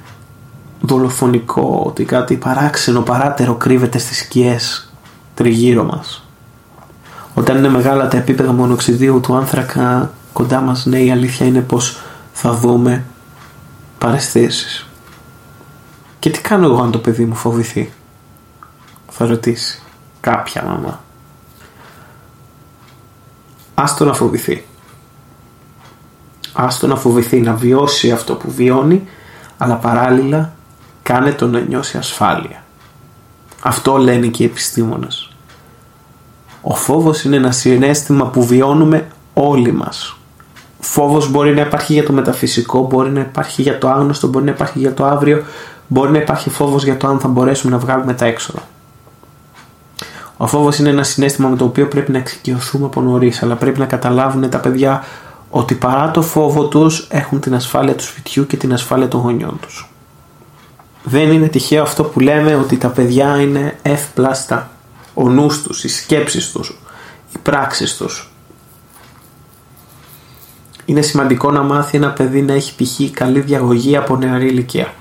δολοφονικό, 0.81 1.83
ότι 1.85 2.03
κάτι 2.03 2.35
παράξενο, 2.35 3.01
παράτερο 3.01 3.53
κρύβεται 3.55 3.97
στις 3.97 4.17
σκιές 4.17 4.91
τριγύρω 5.33 5.83
μας. 5.83 6.23
Όταν 7.33 7.57
είναι 7.57 7.69
μεγάλα 7.69 8.07
τα 8.07 8.17
επίπεδα 8.17 8.51
μονοξιδίου 8.51 9.19
του 9.19 9.35
άνθρακα 9.35 10.11
κοντά 10.33 10.61
μας, 10.61 10.85
ναι 10.85 10.99
η 10.99 11.11
αλήθεια 11.11 11.45
είναι 11.45 11.61
πως 11.61 11.99
θα 12.33 12.53
δούμε 12.53 13.03
παρεστήσεις. 13.97 14.86
Και 16.19 16.29
τι 16.29 16.41
κάνω 16.41 16.65
εγώ 16.65 16.81
αν 16.81 16.91
το 16.91 16.97
παιδί 16.99 17.25
μου 17.25 17.35
φοβηθεί; 17.35 17.91
Θα 19.09 19.25
ρωτήσει 19.25 19.81
κάποια 20.19 20.63
μαμά. 20.63 21.03
Άστο 23.73 24.05
να 24.05 24.13
φοβηθεί. 24.13 24.65
Άστο 26.53 26.87
να 26.87 26.95
φοβηθεί 26.95 27.41
να 27.41 27.53
βιώσει 27.53 28.11
αυτό 28.11 28.35
που 28.35 28.51
βιώνει 28.51 29.07
αλλά 29.57 29.75
παράλληλα 29.75 30.53
κάνε 31.03 31.31
τον 31.31 31.49
να 31.49 31.59
νιώσει 31.59 31.97
ασφάλεια. 31.97 32.63
Αυτό 33.61 33.97
λένε 33.97 34.27
και 34.27 34.43
οι 34.43 34.45
επιστήμονες. 34.45 35.31
Ο 36.61 36.75
φόβος 36.75 37.23
είναι 37.23 37.35
ένα 37.35 37.51
συνέστημα 37.51 38.25
που 38.25 38.45
βιώνουμε 38.45 39.07
όλοι 39.33 39.71
μας. 39.71 40.17
Φόβος 40.79 41.31
μπορεί 41.31 41.53
να 41.53 41.61
υπάρχει 41.61 41.93
για 41.93 42.03
το 42.03 42.13
μεταφυσικό, 42.13 42.87
μπορεί 42.87 43.09
να 43.09 43.19
υπάρχει 43.19 43.61
για 43.61 43.77
το 43.77 43.89
άγνωστο, 43.89 44.27
μπορεί 44.27 44.45
να 44.45 44.51
υπάρχει 44.51 44.79
για 44.79 44.93
το 44.93 45.05
αύριο, 45.05 45.43
μπορεί 45.87 46.11
να 46.11 46.17
υπάρχει 46.17 46.49
φόβος 46.49 46.83
για 46.83 46.97
το 46.97 47.07
αν 47.07 47.19
θα 47.19 47.27
μπορέσουμε 47.27 47.71
να 47.71 47.77
βγάλουμε 47.77 48.13
τα 48.13 48.25
έξοδα. 48.25 48.61
Ο 50.37 50.47
φόβος 50.47 50.77
είναι 50.79 50.89
ένα 50.89 51.03
συνέστημα 51.03 51.49
με 51.49 51.55
το 51.55 51.65
οποίο 51.65 51.87
πρέπει 51.87 52.11
να 52.11 52.17
εξοικειωθούμε 52.17 52.85
από 52.85 53.01
νωρίς, 53.01 53.43
αλλά 53.43 53.55
πρέπει 53.55 53.79
να 53.79 53.85
καταλάβουν 53.85 54.49
τα 54.49 54.59
παιδιά 54.59 55.03
ότι 55.49 55.75
παρά 55.75 56.11
το 56.11 56.21
φόβο 56.21 56.67
τους 56.67 57.07
έχουν 57.09 57.39
την 57.39 57.55
ασφάλεια 57.55 57.95
του 57.95 58.03
σπιτιού 58.03 58.47
και 58.47 58.57
την 58.57 58.73
ασφάλεια 58.73 59.07
των 59.07 59.19
γονιών 59.19 59.59
τους 59.61 59.89
δεν 61.09 61.31
είναι 61.31 61.47
τυχαίο 61.47 61.81
αυτό 61.81 62.03
που 62.03 62.19
λέμε 62.19 62.55
ότι 62.55 62.77
τα 62.77 62.87
παιδιά 62.87 63.41
είναι 63.41 63.77
ευπλάστα. 63.81 64.69
Ο 65.13 65.29
νους 65.29 65.61
τους, 65.61 65.83
οι 65.83 65.87
σκέψεις 65.87 66.51
τους, 66.51 66.77
οι 67.33 67.37
πράξεις 67.37 67.97
τους. 67.97 68.31
Είναι 70.85 71.01
σημαντικό 71.01 71.51
να 71.51 71.61
μάθει 71.61 71.97
ένα 71.97 72.11
παιδί 72.11 72.41
να 72.41 72.53
έχει 72.53 72.75
π.χ. 72.75 73.11
καλή 73.11 73.39
διαγωγή 73.39 73.97
από 73.97 74.17
νεαρή 74.17 74.47
ηλικία. 74.47 74.93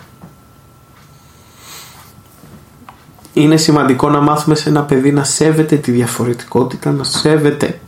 Είναι 3.36 3.56
σημαντικό 3.56 4.10
να 4.10 4.20
μάθουμε 4.20 4.54
σε 4.54 4.68
ένα 4.68 4.82
παιδί 4.82 5.12
να 5.12 5.24
σέβεται 5.24 5.76
τη 5.76 5.90
διαφορετικότητα, 5.90 6.90
να 6.90 7.04
σέβεται 7.04 7.80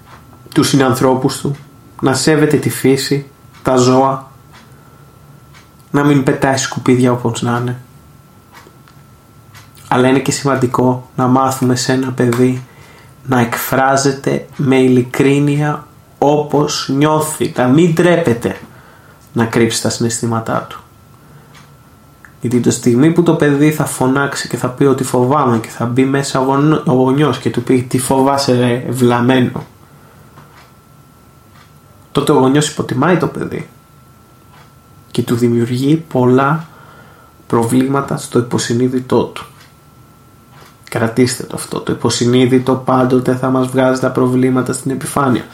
τους 0.55 0.69
συνανθρώπους 0.69 1.41
του, 1.41 1.57
να 2.03 2.15
σέβεται 2.15 2.57
τη 2.57 2.71
φύση, 2.71 3.27
τα 3.63 3.77
ζώα, 3.77 4.31
να 5.91 6.05
μην 6.05 6.23
πετάει 6.23 6.57
σκουπίδια 6.57 7.13
όπως 7.13 7.43
να 7.43 7.59
είναι 7.61 7.79
αλλά 9.89 10.09
είναι 10.09 10.19
και 10.19 10.31
σημαντικό 10.31 11.11
να 11.17 11.27
μάθουμε 11.27 11.77
σε 11.77 11.93
ένα 11.93 12.13
παιδί 12.13 12.63
να 13.27 13.41
εκφράζεται 13.41 14.47
με 14.57 14.77
ειλικρίνεια 14.77 15.87
όπως 16.19 16.91
νιώθει, 16.97 17.53
να 17.57 17.67
μην 17.67 17.95
τρέπεται 17.95 18.57
να 19.33 19.45
κρύψει 19.45 19.83
τα 19.83 19.91
συναισθήματά 19.91 20.67
του. 20.69 20.83
Γιατί 22.41 22.61
το 22.61 22.71
στιγμή 22.71 23.11
που 23.11 23.23
το 23.23 23.35
παιδί 23.35 23.71
θα 23.71 23.85
φωνάξει 23.85 24.49
και 24.49 24.57
θα 24.57 24.69
πει 24.69 24.85
ότι 24.85 25.05
φοβάμαι 25.05 25.59
και 25.59 25.69
θα 25.69 25.87
μπει 25.87 26.05
μέσα 26.05 26.41
ο 26.85 26.93
γονιός 26.93 27.39
και 27.39 27.51
του 27.51 27.63
πει 27.63 27.83
τι 27.83 27.99
φοβάσαι 27.99 28.59
ρε 28.59 28.85
βλαμένο 28.91 29.67
τότε 32.19 32.33
ο 32.33 32.39
γονιός 32.39 32.69
υποτιμάει 32.69 33.17
το 33.17 33.27
παιδί 33.27 33.69
και 35.11 35.23
του 35.23 35.35
δημιουργεί 35.35 36.05
πολλά 36.09 36.67
προβλήματα 37.47 38.17
στο 38.17 38.39
υποσυνείδητό 38.39 39.25
του. 39.25 39.47
Κρατήστε 40.91 41.43
το 41.43 41.55
αυτό. 41.55 41.81
Το 41.81 41.93
υποσυνείδητο 41.93 42.75
πάντοτε 42.75 43.35
θα 43.35 43.51
μας 43.51 43.67
βγάζει 43.67 44.01
τα 44.01 44.11
προβλήματα 44.11 44.73
στην 44.73 44.91
επιφάνεια. 44.91 45.45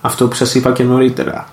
Αυτό 0.00 0.28
που 0.28 0.34
σας 0.34 0.54
είπα 0.54 0.72
και 0.72 0.82
νωρίτερα. 0.82 1.48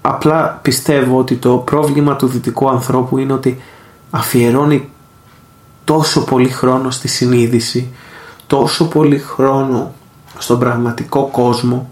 Απλά 0.00 0.58
πιστεύω 0.62 1.18
ότι 1.18 1.36
το 1.36 1.56
πρόβλημα 1.56 2.16
του 2.16 2.26
δυτικού 2.26 2.68
ανθρώπου 2.68 3.18
είναι 3.18 3.32
ότι 3.32 3.62
αφιερώνει 4.14 4.88
τόσο 5.84 6.24
πολύ 6.24 6.48
χρόνο 6.48 6.90
στη 6.90 7.08
συνείδηση, 7.08 7.92
τόσο 8.46 8.88
πολύ 8.88 9.18
χρόνο 9.18 9.94
στον 10.38 10.58
πραγματικό 10.58 11.28
κόσμο, 11.32 11.90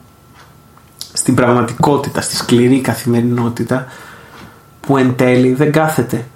στην 1.13 1.35
πραγματικότητα, 1.35 2.21
στη 2.21 2.37
σκληρή 2.37 2.81
καθημερινότητα, 2.81 3.87
που 4.81 4.97
εν 4.97 5.17
τέλει 5.17 5.53
δεν 5.53 5.73
κάθεται 5.73 6.27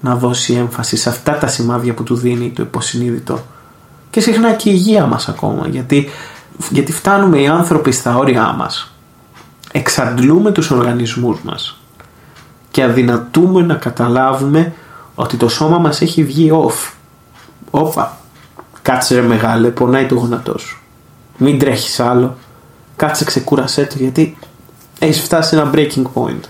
να 0.00 0.16
δώσει 0.16 0.52
έμφαση 0.54 0.96
σε 0.96 1.08
αυτά 1.08 1.38
τα 1.38 1.46
σημάδια 1.46 1.94
που 1.94 2.02
του 2.02 2.14
δίνει 2.14 2.50
το 2.50 2.62
υποσυνείδητο. 2.62 3.44
Και 4.10 4.20
συχνά 4.20 4.52
και 4.52 4.68
η 4.68 4.72
υγεία 4.74 5.06
μας 5.06 5.28
ακόμα 5.28 5.68
γιατί, 5.68 6.08
γιατί 6.70 6.92
φτάνουμε 6.92 7.40
οι 7.40 7.46
άνθρωποι 7.46 7.92
στα 7.92 8.16
όρια 8.16 8.52
μας. 8.52 8.92
Εξαντλούμε 9.72 10.50
τους 10.50 10.70
οργανισμούς 10.70 11.42
μας 11.42 11.80
και 12.70 12.82
αδυνατούμε 12.82 13.62
να 13.62 13.74
καταλάβουμε 13.74 14.72
ότι 15.20 15.36
το 15.36 15.48
σώμα 15.48 15.78
μας 15.78 16.00
έχει 16.00 16.24
βγει 16.24 16.50
off. 16.52 16.92
Όπα. 17.70 18.18
Κάτσε 18.82 19.14
ρε 19.14 19.20
μεγάλε 19.20 19.68
πονάει 19.68 20.06
το 20.06 20.14
γόνατό 20.14 20.58
σου. 20.58 20.80
Μην 21.36 21.58
τρέχεις 21.58 22.00
άλλο. 22.00 22.36
Κάτσε 22.96 23.24
ξεκούρασέ 23.24 23.84
το 23.84 23.94
γιατί 23.98 24.38
έχεις 24.98 25.20
φτάσει 25.20 25.48
σε 25.48 25.60
ένα 25.60 25.70
breaking 25.74 26.04
point. 26.14 26.40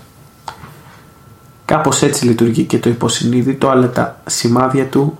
Κάπως 1.65 2.01
έτσι 2.01 2.25
λειτουργεί 2.25 2.63
και 2.63 2.79
το 2.79 2.89
υποσυνείδητο 2.89 3.69
αλλά 3.69 3.89
τα 3.89 4.21
σημάδια 4.25 4.85
του 4.85 5.19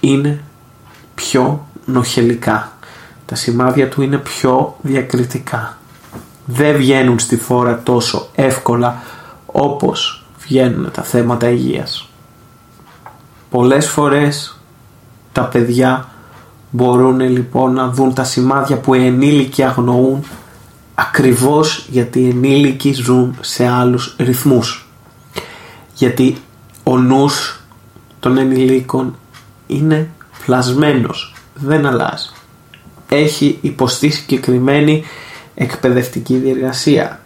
είναι 0.00 0.42
πιο 1.14 1.66
νοχελικά. 1.84 2.72
Τα 3.26 3.34
σημάδια 3.34 3.88
του 3.88 4.02
είναι 4.02 4.18
πιο 4.18 4.76
διακριτικά. 4.82 5.78
Δεν 6.44 6.76
βγαίνουν 6.76 7.18
στη 7.18 7.36
φόρα 7.36 7.82
τόσο 7.82 8.28
εύκολα 8.34 9.02
όπως 9.46 10.24
βγαίνουν 10.38 10.90
τα 10.90 11.02
θέματα 11.02 11.48
υγείας 11.48 12.09
πολλές 13.50 13.88
φορές 13.88 14.58
τα 15.32 15.42
παιδιά 15.42 16.08
μπορούν 16.70 17.20
λοιπόν 17.20 17.72
να 17.72 17.88
δουν 17.88 18.14
τα 18.14 18.24
σημάδια 18.24 18.76
που 18.76 18.94
οι 18.94 19.06
ενήλικοι 19.06 19.62
αγνοούν 19.62 20.24
ακριβώς 20.94 21.86
γιατί 21.90 22.20
οι 22.20 22.28
ενήλικοι 22.28 22.92
ζουν 22.92 23.36
σε 23.40 23.66
άλλους 23.66 24.16
ρυθμούς. 24.18 24.88
Γιατί 25.94 26.36
ο 26.82 26.98
νους 26.98 27.60
των 28.20 28.36
ενηλίκων 28.36 29.18
είναι 29.66 30.10
πλασμένος 30.44 31.34
δεν 31.54 31.86
αλλάζει. 31.86 32.30
Έχει 33.08 33.58
υποστεί 33.60 34.10
συγκεκριμένη 34.10 35.04
εκπαιδευτική 35.54 36.36
διεργασία 36.36 37.20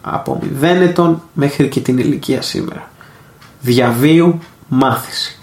από 0.00 0.40
0 0.60 0.62
ετών 0.62 1.22
μέχρι 1.32 1.68
και 1.68 1.80
την 1.80 1.98
ηλικία 1.98 2.42
σήμερα. 2.42 2.90
Διαβίου 3.60 4.38
μάθηση 4.68 5.37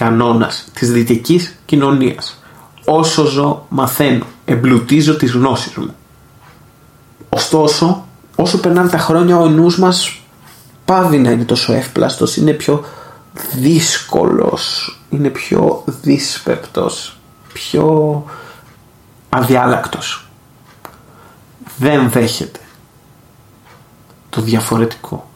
κανόνας 0.00 0.64
της 0.74 0.92
δυτικής 0.92 1.54
κοινωνίας. 1.64 2.42
Όσο 2.84 3.24
ζω 3.24 3.66
μαθαίνω 3.68 4.24
εμπλουτίζω 4.44 5.16
τις 5.16 5.32
γνώσεις 5.32 5.74
μου. 5.74 5.94
Ωστόσο 7.28 8.06
όσο 8.36 8.60
περνάνε 8.60 8.88
τα 8.88 8.98
χρόνια 8.98 9.38
ο 9.38 9.48
νους 9.48 9.78
μας 9.78 10.20
πάβει 10.84 11.18
να 11.18 11.30
είναι 11.30 11.44
τόσο 11.44 11.72
εύπλαστος 11.72 12.36
είναι 12.36 12.52
πιο 12.52 12.84
δύσκολος 13.54 14.98
είναι 15.10 15.28
πιο 15.28 15.84
δύσπεπτος 15.86 17.18
πιο 17.52 18.24
αδιάλακτος. 19.28 20.28
Δεν 21.76 22.10
δέχεται 22.10 22.60
το 24.30 24.40
διαφορετικό 24.40 25.29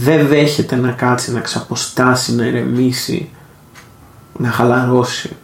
δεν 0.00 0.26
δέχεται 0.26 0.76
να 0.76 0.92
κάτσει 0.92 1.32
να 1.32 1.40
ξαποστάσει 1.40 2.34
να 2.34 2.46
ηρεμήσει 2.46 3.28
να 4.36 4.50
χαλαρώσει 4.50 5.36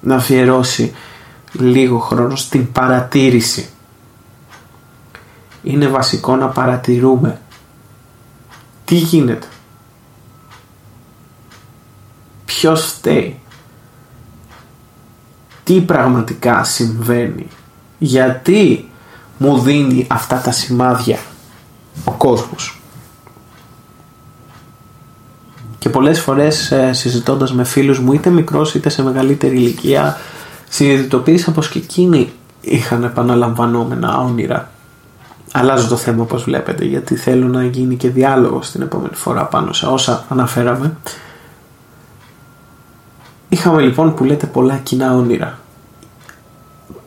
να 0.00 0.14
αφιερώσει 0.14 0.94
λίγο 1.52 1.98
χρόνο 1.98 2.36
στην 2.36 2.72
παρατήρηση. 2.72 3.68
Είναι 5.62 5.86
βασικό 5.86 6.36
να 6.36 6.48
παρατηρούμε 6.48 7.40
τι 8.84 8.94
γίνεται. 8.94 9.46
Ποιος 12.44 12.84
φταίει. 12.84 13.40
Τι 15.64 15.80
πραγματικά 15.80 16.64
συμβαίνει. 16.64 17.46
Γιατί 17.98 18.88
μου 19.38 19.58
δίνει 19.58 20.06
αυτά 20.10 20.40
τα 20.40 20.52
σημάδια 20.52 21.18
ο 22.04 22.12
κόσμος 22.12 22.78
και 25.84 25.90
πολλές 25.90 26.20
φορές 26.20 26.70
ε, 26.70 26.92
συζητώντας 26.92 27.52
με 27.52 27.64
φίλους 27.64 27.98
μου 27.98 28.12
είτε 28.12 28.30
μικρός 28.30 28.74
είτε 28.74 28.88
σε 28.88 29.02
μεγαλύτερη 29.02 29.56
ηλικία 29.56 30.18
συνειδητοποίησα 30.68 31.52
πως 31.52 31.68
και 31.68 31.78
εκείνοι 31.78 32.32
είχαν 32.60 33.04
επαναλαμβανόμενα 33.04 34.18
όνειρα. 34.18 34.70
Αλλάζω 35.52 35.88
το 35.88 35.96
θέμα 35.96 36.22
όπως 36.22 36.42
βλέπετε 36.42 36.84
γιατί 36.84 37.16
θέλω 37.16 37.46
να 37.46 37.64
γίνει 37.64 37.96
και 37.96 38.08
διάλογος 38.08 38.70
την 38.70 38.82
επόμενη 38.82 39.14
φορά 39.14 39.44
πάνω 39.44 39.72
σε 39.72 39.86
όσα 39.86 40.24
αναφέραμε. 40.28 40.96
Είχαμε 43.48 43.82
λοιπόν 43.82 44.14
που 44.14 44.24
λέτε 44.24 44.46
πολλά 44.46 44.76
κοινά 44.76 45.14
όνειρα. 45.14 45.58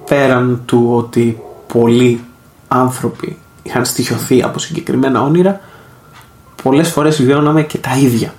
Πέραν 0.07 0.61
του 0.65 0.89
ότι 0.93 1.41
πολλοί 1.73 2.23
άνθρωποι 2.67 3.37
είχαν 3.63 3.85
στοιχειωθεί 3.85 4.43
από 4.43 4.59
συγκεκριμένα 4.59 5.21
όνειρα 5.21 5.59
πολλές 6.63 6.89
φορές 6.89 7.21
βιώναμε 7.21 7.63
και 7.63 7.77
τα 7.77 7.97
ίδια 7.97 8.33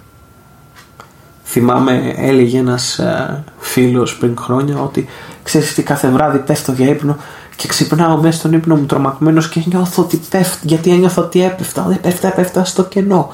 θυμάμαι 1.49 2.15
έλεγε 2.17 2.59
ένας 2.59 2.99
ε, 2.99 3.45
φίλος 3.59 4.17
πριν 4.17 4.37
χρόνια 4.39 4.81
ότι 4.81 5.09
ξέρεις 5.43 5.75
τι 5.75 5.83
κάθε 5.83 6.09
βράδυ 6.09 6.39
πέφτω 6.39 6.73
για 6.73 6.89
ύπνο 6.89 7.17
και 7.57 7.69
ξυπνάω 7.69 8.17
μέσα 8.17 8.39
στον 8.39 8.53
ύπνο 8.53 8.77
μου 8.77 8.87
τρομαγμένος 8.87 9.49
και 9.49 9.63
νιώθω 9.65 10.03
ότι 10.03 10.21
πέφτει 10.31 10.67
γιατί 10.67 10.91
ένιωθω 10.91 11.23
ότι 11.23 11.45
έπεφτα 11.45 11.85
δεν 11.89 12.01
πέφτα 12.01 12.29
έπεφτα 12.29 12.65
στο 12.65 12.85
κενό 12.85 13.33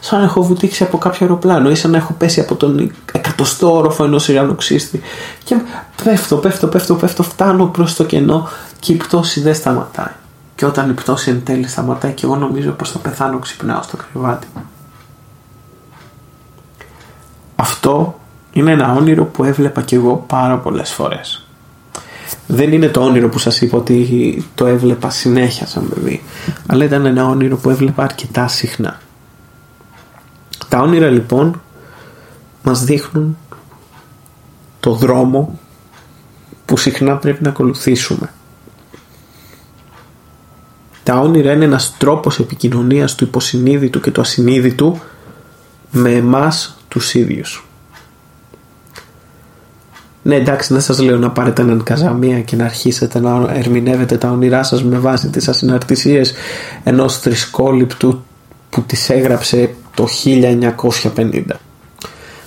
σαν 0.00 0.18
να 0.18 0.24
έχω 0.24 0.42
βουτήξει 0.42 0.82
από 0.82 0.98
κάποιο 0.98 1.18
αεροπλάνο 1.26 1.70
ή 1.70 1.74
σαν 1.74 1.90
να 1.90 1.96
έχω 1.96 2.12
πέσει 2.12 2.40
από 2.40 2.54
τον 2.54 2.92
εκατοστό 3.12 3.76
όροφο 3.76 4.04
ενός 4.04 4.28
ηρανοξύστη. 4.28 5.00
Και 5.44 5.56
πέφτω, 6.04 6.36
πέφτω, 6.36 6.66
πέφτω, 6.66 6.94
πέφτω, 6.94 7.22
φτάνω 7.22 7.66
προς 7.66 7.94
το 7.94 8.04
κενό 8.04 8.48
και 8.80 8.92
η 8.92 8.96
πτώση 8.96 9.40
δεν 9.40 9.54
σταματάει. 9.54 10.12
Και 10.54 10.66
όταν 10.66 10.90
η 10.90 10.92
πτώση 10.92 11.30
εν 11.30 11.42
τέλει 11.44 11.68
σταματάει 11.68 12.12
και 12.12 12.24
εγώ 12.24 12.36
νομίζω 12.36 12.70
πως 12.70 12.90
θα 12.90 12.98
πεθάνω 12.98 13.38
ξυπνάω 13.38 13.82
στο 13.82 13.96
κρεβάτι. 13.96 14.46
Αυτό 17.86 18.20
είναι 18.52 18.70
ένα 18.70 18.92
όνειρο 18.92 19.24
που 19.24 19.44
έβλεπα 19.44 19.82
και 19.82 19.96
εγώ 19.96 20.24
πάρα 20.26 20.58
πολλές 20.58 20.90
φορές. 20.90 21.46
Δεν 22.46 22.72
είναι 22.72 22.88
το 22.88 23.00
όνειρο 23.00 23.28
που 23.28 23.38
σας 23.38 23.60
είπα 23.60 23.78
ότι 23.78 24.44
το 24.54 24.66
έβλεπα 24.66 25.10
συνέχεια 25.10 25.66
σαν 25.66 25.88
παιδί, 25.88 26.22
αλλά 26.66 26.84
ήταν 26.84 27.06
ένα 27.06 27.28
όνειρο 27.28 27.56
που 27.56 27.70
έβλεπα 27.70 28.02
αρκετά 28.02 28.48
συχνά. 28.48 29.00
Τα 30.68 30.80
όνειρα 30.80 31.08
λοιπόν 31.08 31.60
μας 32.62 32.84
δείχνουν 32.84 33.36
το 34.80 34.92
δρόμο 34.92 35.58
που 36.64 36.76
συχνά 36.76 37.16
πρέπει 37.16 37.42
να 37.42 37.48
ακολουθήσουμε. 37.48 38.32
Τα 41.02 41.18
όνειρα 41.18 41.52
είναι 41.52 41.64
ένας 41.64 41.94
τρόπος 41.98 42.38
επικοινωνίας 42.38 43.14
του 43.14 43.24
υποσυνείδητου 43.24 44.00
και 44.00 44.10
του 44.10 44.20
ασυνείδητου 44.20 44.98
με 45.90 46.12
εμάς 46.12 46.76
τους 46.88 47.14
ίδιους. 47.14 47.60
Ναι 50.26 50.34
εντάξει 50.34 50.72
δεν 50.72 50.82
σας 50.82 51.00
λέω 51.00 51.18
να 51.18 51.30
πάρετε 51.30 51.62
έναν 51.62 51.82
καζαμία 51.82 52.40
και 52.40 52.56
να 52.56 52.64
αρχίσετε 52.64 53.20
να 53.20 53.52
ερμηνεύετε 53.52 54.16
τα 54.16 54.30
όνειρά 54.30 54.62
σας 54.62 54.84
με 54.84 54.98
βάση 54.98 55.28
τις 55.28 55.48
ασυναρτησίες 55.48 56.32
ενός 56.84 57.18
θρησκόληπτου 57.18 58.22
που 58.70 58.82
τις 58.82 59.10
έγραψε 59.10 59.74
το 59.94 60.06
1950. 61.14 61.42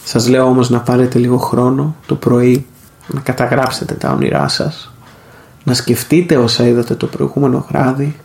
Σας 0.04 0.28
λέω 0.28 0.46
όμως 0.46 0.70
να 0.70 0.80
πάρετε 0.80 1.20
λίγο 1.20 1.38
χρόνο 1.38 1.96
το 2.06 2.16
πρωί 2.16 2.66
να 3.08 3.20
καταγράψετε 3.20 3.94
τα 3.94 4.12
όνειρά 4.12 4.48
σας 4.48 4.94
να 5.64 5.74
σκεφτείτε 5.74 6.38
όσα 6.38 6.68
είδατε 6.68 6.96
το 6.96 7.08
προηγούμενο 7.08 7.66
βράδυ 7.70 8.16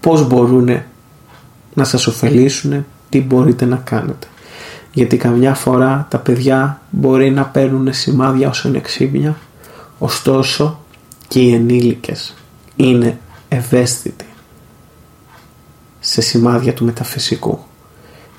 πώς 0.00 0.26
μπορούν 0.26 0.82
να 1.74 1.84
σας 1.84 2.06
ωφελήσουν 2.06 2.86
τι 3.08 3.20
μπορείτε 3.22 3.64
να 3.64 3.76
κάνετε 3.76 4.26
γιατί 4.96 5.16
καμιά 5.16 5.54
φορά 5.54 6.06
τα 6.10 6.18
παιδιά 6.18 6.80
μπορεί 6.90 7.30
να 7.30 7.44
παίρνουν 7.44 7.92
σημάδια 7.92 8.48
όσο 8.48 8.68
είναι 8.68 8.80
ξύπνια 8.80 9.36
ωστόσο 9.98 10.80
και 11.28 11.40
οι 11.40 11.54
ενήλικες 11.54 12.34
είναι 12.76 13.18
ευαίσθητοι 13.48 14.24
σε 16.00 16.20
σημάδια 16.20 16.74
του 16.74 16.84
μεταφυσικού 16.84 17.58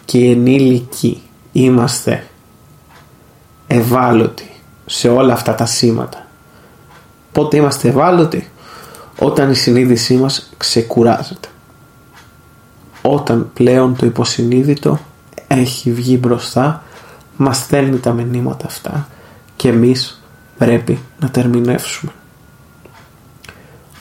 και 0.05 0.17
οι 0.17 0.31
ενήλικοι 0.31 1.21
είμαστε 1.51 2.27
ευάλωτοι 3.67 4.49
σε 4.85 5.09
όλα 5.09 5.33
αυτά 5.33 5.55
τα 5.55 5.65
σήματα. 5.65 6.27
Πότε 7.31 7.57
είμαστε 7.57 7.87
ευάλωτοι; 7.87 8.49
Όταν 9.19 9.51
η 9.51 9.55
συνείδησή 9.55 10.15
μας 10.15 10.53
ξεκουράζεται. 10.57 11.47
Όταν 13.01 13.49
πλέον 13.53 13.95
το 13.95 14.05
υποσυνείδητο 14.05 14.99
έχει 15.47 15.91
βγει 15.91 16.17
μπροστά, 16.21 16.83
μας 17.37 17.57
στέλνει 17.57 17.97
τα 17.97 18.13
μηνύματα 18.13 18.65
αυτά 18.65 19.07
και 19.55 19.67
εμείς 19.67 20.21
πρέπει 20.57 20.99
να 21.19 21.29
τερμινεύσουμε. 21.29 22.11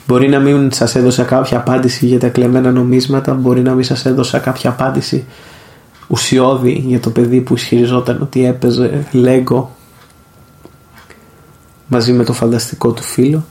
Μπορεί 0.07 0.29
να 0.29 0.39
μην 0.39 0.71
σας 0.71 0.95
έδωσα 0.95 1.23
κάποια 1.23 1.57
απάντηση 1.57 2.05
για 2.05 2.19
τα 2.19 2.29
κλεμμένα 2.29 2.71
νομίσματα, 2.71 3.33
μπορεί 3.33 3.61
να 3.61 3.73
μην 3.73 3.83
σας 3.83 4.05
έδωσα 4.05 4.39
κάποια 4.39 4.69
απάντηση 4.69 5.25
ουσιώδη 6.07 6.83
για 6.85 6.99
το 6.99 7.09
παιδί 7.09 7.41
που 7.41 7.53
ισχυριζόταν 7.53 8.21
ότι 8.21 8.45
έπαιζε 8.45 9.07
Lego 9.13 9.63
μαζί 11.87 12.13
με 12.13 12.23
το 12.23 12.33
φανταστικό 12.33 12.91
του 12.91 13.03
φίλο. 13.03 13.45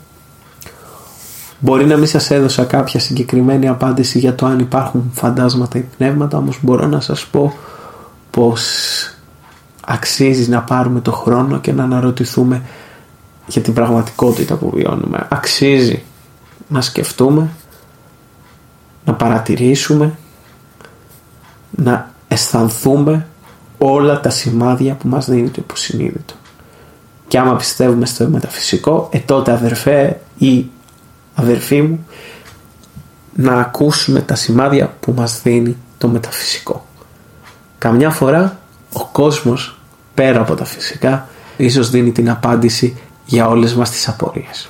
Μπορεί 1.59 1.85
να 1.85 1.97
μην 1.97 2.07
σας 2.07 2.31
έδωσα 2.31 2.63
κάποια 2.63 2.99
συγκεκριμένη 2.99 3.67
απάντηση 3.67 4.19
για 4.19 4.35
το 4.35 4.45
αν 4.45 4.59
υπάρχουν 4.59 5.11
φαντάσματα 5.13 5.77
ή 5.77 5.85
πνεύματα, 5.97 6.37
όμως 6.37 6.59
μπορώ 6.61 6.87
να 6.87 6.99
σας 6.99 7.25
πω 7.25 7.53
πως 8.37 8.63
αξίζεις 9.85 10.47
να 10.47 10.61
πάρουμε 10.61 11.01
το 11.01 11.11
χρόνο 11.11 11.59
και 11.59 11.71
να 11.71 11.83
αναρωτηθούμε 11.83 12.61
για 13.47 13.61
την 13.61 13.73
πραγματικότητα 13.73 14.55
που 14.55 14.71
βιώνουμε. 14.73 15.27
Αξίζει 15.29 16.03
να 16.67 16.81
σκεφτούμε, 16.81 17.49
να 19.05 19.13
παρατηρήσουμε, 19.13 20.17
να 21.71 22.11
αισθανθούμε 22.27 23.27
όλα 23.77 24.19
τα 24.19 24.29
σημάδια 24.29 24.95
που 24.95 25.07
μας 25.07 25.29
δίνει 25.29 25.49
το 25.49 25.61
υποσυνείδητο. 25.63 26.33
Και 27.27 27.39
άμα 27.39 27.55
πιστεύουμε 27.55 28.05
στο 28.05 28.27
μεταφυσικό, 28.27 29.09
ε 29.11 29.19
τότε 29.19 29.51
αδερφέ 29.51 30.19
ή 30.37 30.69
αδερφή 31.35 31.81
μου, 31.81 32.05
να 33.33 33.53
ακούσουμε 33.53 34.21
τα 34.21 34.35
σημάδια 34.35 34.95
που 34.99 35.13
μας 35.15 35.41
δίνει 35.41 35.77
το 35.97 36.07
μεταφυσικό. 36.07 36.86
Καμιά 37.77 38.09
φορά 38.09 38.59
ο 38.93 39.05
κόσμος 39.11 39.77
πέρα 40.13 40.41
από 40.41 40.55
τα 40.55 40.65
φυσικά 40.65 41.27
ίσως 41.57 41.89
δίνει 41.89 42.11
την 42.11 42.29
απάντηση 42.29 42.97
για 43.25 43.47
όλες 43.47 43.73
μας 43.73 43.89
τις 43.89 44.07
απορίες. 44.07 44.69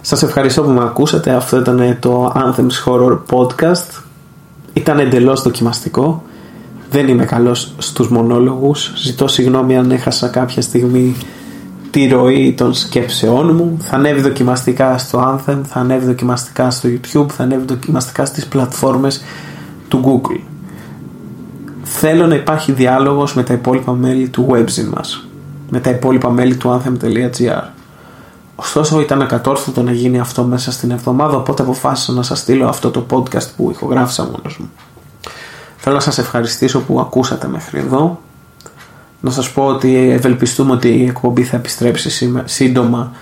Σας 0.00 0.22
ευχαριστώ 0.22 0.62
που 0.62 0.70
με 0.70 0.82
ακούσατε. 0.82 1.32
Αυτό 1.32 1.56
ήταν 1.58 1.96
το 2.00 2.32
Anthems 2.36 2.84
Horror 2.84 3.18
Podcast. 3.30 4.02
Ήταν 4.72 4.98
εντελώς 4.98 5.42
δοκιμαστικό. 5.42 6.22
Δεν 6.90 7.08
είμαι 7.08 7.24
καλός 7.24 7.74
στους 7.78 8.08
μονόλογους. 8.08 8.92
Ζητώ 8.96 9.28
συγγνώμη 9.28 9.76
αν 9.76 9.90
έχασα 9.90 10.28
κάποια 10.28 10.62
στιγμή 10.62 11.16
τη 11.90 12.08
ροή 12.08 12.54
των 12.56 12.74
σκέψεών 12.74 13.54
μου. 13.54 13.76
Θα 13.80 13.96
ανέβει 13.96 14.20
δοκιμαστικά 14.20 14.98
στο 14.98 15.18
Anthem, 15.18 15.60
θα 15.64 15.80
ανέβει 15.80 16.06
δοκιμαστικά 16.06 16.70
στο 16.70 16.88
YouTube, 16.88 17.28
θα 17.28 17.42
ανέβει 17.42 17.64
δοκιμαστικά 17.66 18.24
στις 18.24 18.46
πλατφόρμες 18.46 19.22
του 19.88 20.02
Google. 20.04 20.49
Θέλω 21.92 22.26
να 22.26 22.34
υπάρχει 22.34 22.72
διάλογος 22.72 23.34
με 23.34 23.42
τα 23.42 23.52
υπόλοιπα 23.52 23.92
μέλη 23.92 24.28
του 24.28 24.46
webzine 24.50 24.90
μας. 24.94 25.26
Με 25.70 25.80
τα 25.80 25.90
υπόλοιπα 25.90 26.30
μέλη 26.30 26.56
του 26.56 26.82
anthem.gr. 26.82 27.62
Ωστόσο 28.56 29.00
ήταν 29.00 29.22
ακατόρθωτο 29.22 29.82
να 29.82 29.92
γίνει 29.92 30.20
αυτό 30.20 30.44
μέσα 30.44 30.72
στην 30.72 30.90
εβδομάδα 30.90 31.36
οπότε 31.36 31.62
αποφάσισα 31.62 32.12
να 32.12 32.22
σας 32.22 32.38
στείλω 32.38 32.68
αυτό 32.68 32.90
το 32.90 33.06
podcast 33.10 33.48
που 33.56 33.70
ηχογράφησα 33.70 34.24
μόνος 34.24 34.58
μου. 34.58 34.70
Θέλω 35.76 35.94
να 35.94 36.00
σας 36.00 36.18
ευχαριστήσω 36.18 36.80
που 36.80 37.00
ακούσατε 37.00 37.48
μέχρι 37.48 37.78
εδώ. 37.78 38.20
Να 39.20 39.30
σας 39.30 39.52
πω 39.52 39.66
ότι 39.66 40.10
ευελπιστούμε 40.10 40.72
ότι 40.72 40.88
η 40.88 41.06
εκπομπή 41.06 41.42
θα 41.42 41.56
επιστρέψει 41.56 42.32
σύντομα 42.44 43.12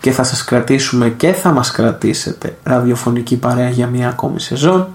και 0.00 0.10
θα 0.10 0.22
σας 0.22 0.44
κρατήσουμε 0.44 1.08
και 1.08 1.32
θα 1.32 1.52
μας 1.52 1.70
κρατήσετε 1.70 2.56
ραδιοφωνική 2.62 3.36
παρέα 3.36 3.68
για 3.68 3.86
μια 3.86 4.08
ακόμη 4.08 4.40
σεζόν. 4.40 4.88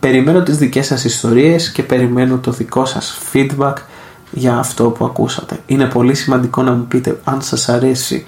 Περιμένω 0.00 0.42
τις 0.42 0.56
δικές 0.56 0.86
σας 0.86 1.04
ιστορίες 1.04 1.70
και 1.70 1.82
περιμένω 1.82 2.38
το 2.38 2.50
δικό 2.50 2.84
σας 2.84 3.18
feedback 3.32 3.74
για 4.30 4.56
αυτό 4.56 4.90
που 4.90 5.04
ακούσατε. 5.04 5.58
Είναι 5.66 5.86
πολύ 5.86 6.14
σημαντικό 6.14 6.62
να 6.62 6.72
μου 6.72 6.84
πείτε 6.86 7.20
αν 7.24 7.42
σας 7.42 7.68
αρέσει 7.68 8.26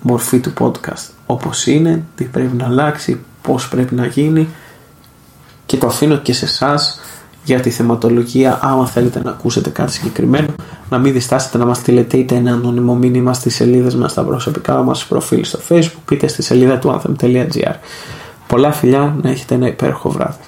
μορφή 0.00 0.38
του 0.38 0.52
podcast. 0.60 1.08
Όπως 1.26 1.66
είναι, 1.66 2.04
τι 2.14 2.24
πρέπει 2.24 2.56
να 2.56 2.64
αλλάξει, 2.64 3.20
πώς 3.42 3.68
πρέπει 3.68 3.94
να 3.94 4.06
γίνει. 4.06 4.48
Και 5.66 5.76
το 5.76 5.86
αφήνω 5.86 6.16
και 6.16 6.32
σε 6.32 6.44
εσάς 6.44 7.00
για 7.44 7.60
τη 7.60 7.70
θεματολογία 7.70 8.58
άμα 8.62 8.86
θέλετε 8.86 9.20
να 9.22 9.30
ακούσετε 9.30 9.70
κάτι 9.70 9.92
συγκεκριμένο 9.92 10.48
να 10.90 10.98
μην 10.98 11.12
διστάσετε 11.12 11.58
να 11.58 11.66
μας 11.66 11.76
στείλετε 11.76 12.16
είτε 12.16 12.34
ένα 12.34 12.52
ανώνυμο 12.52 12.94
μήνυμα 12.94 13.32
στις 13.32 13.54
σελίδες 13.54 13.94
μας 13.94 14.10
στα 14.10 14.22
προσωπικά 14.22 14.82
μας 14.82 15.04
προφίλ 15.04 15.44
στο 15.44 15.58
facebook 15.68 16.12
είτε 16.12 16.26
στη 16.26 16.42
σελίδα 16.42 16.78
του 16.78 17.00
anthem.gr 17.00 17.74
Πολλά 18.46 18.72
φιλιά 18.72 19.16
να 19.22 19.30
έχετε 19.30 19.54
ένα 19.54 19.66
υπέροχο 19.66 20.10
βράδυ 20.10 20.44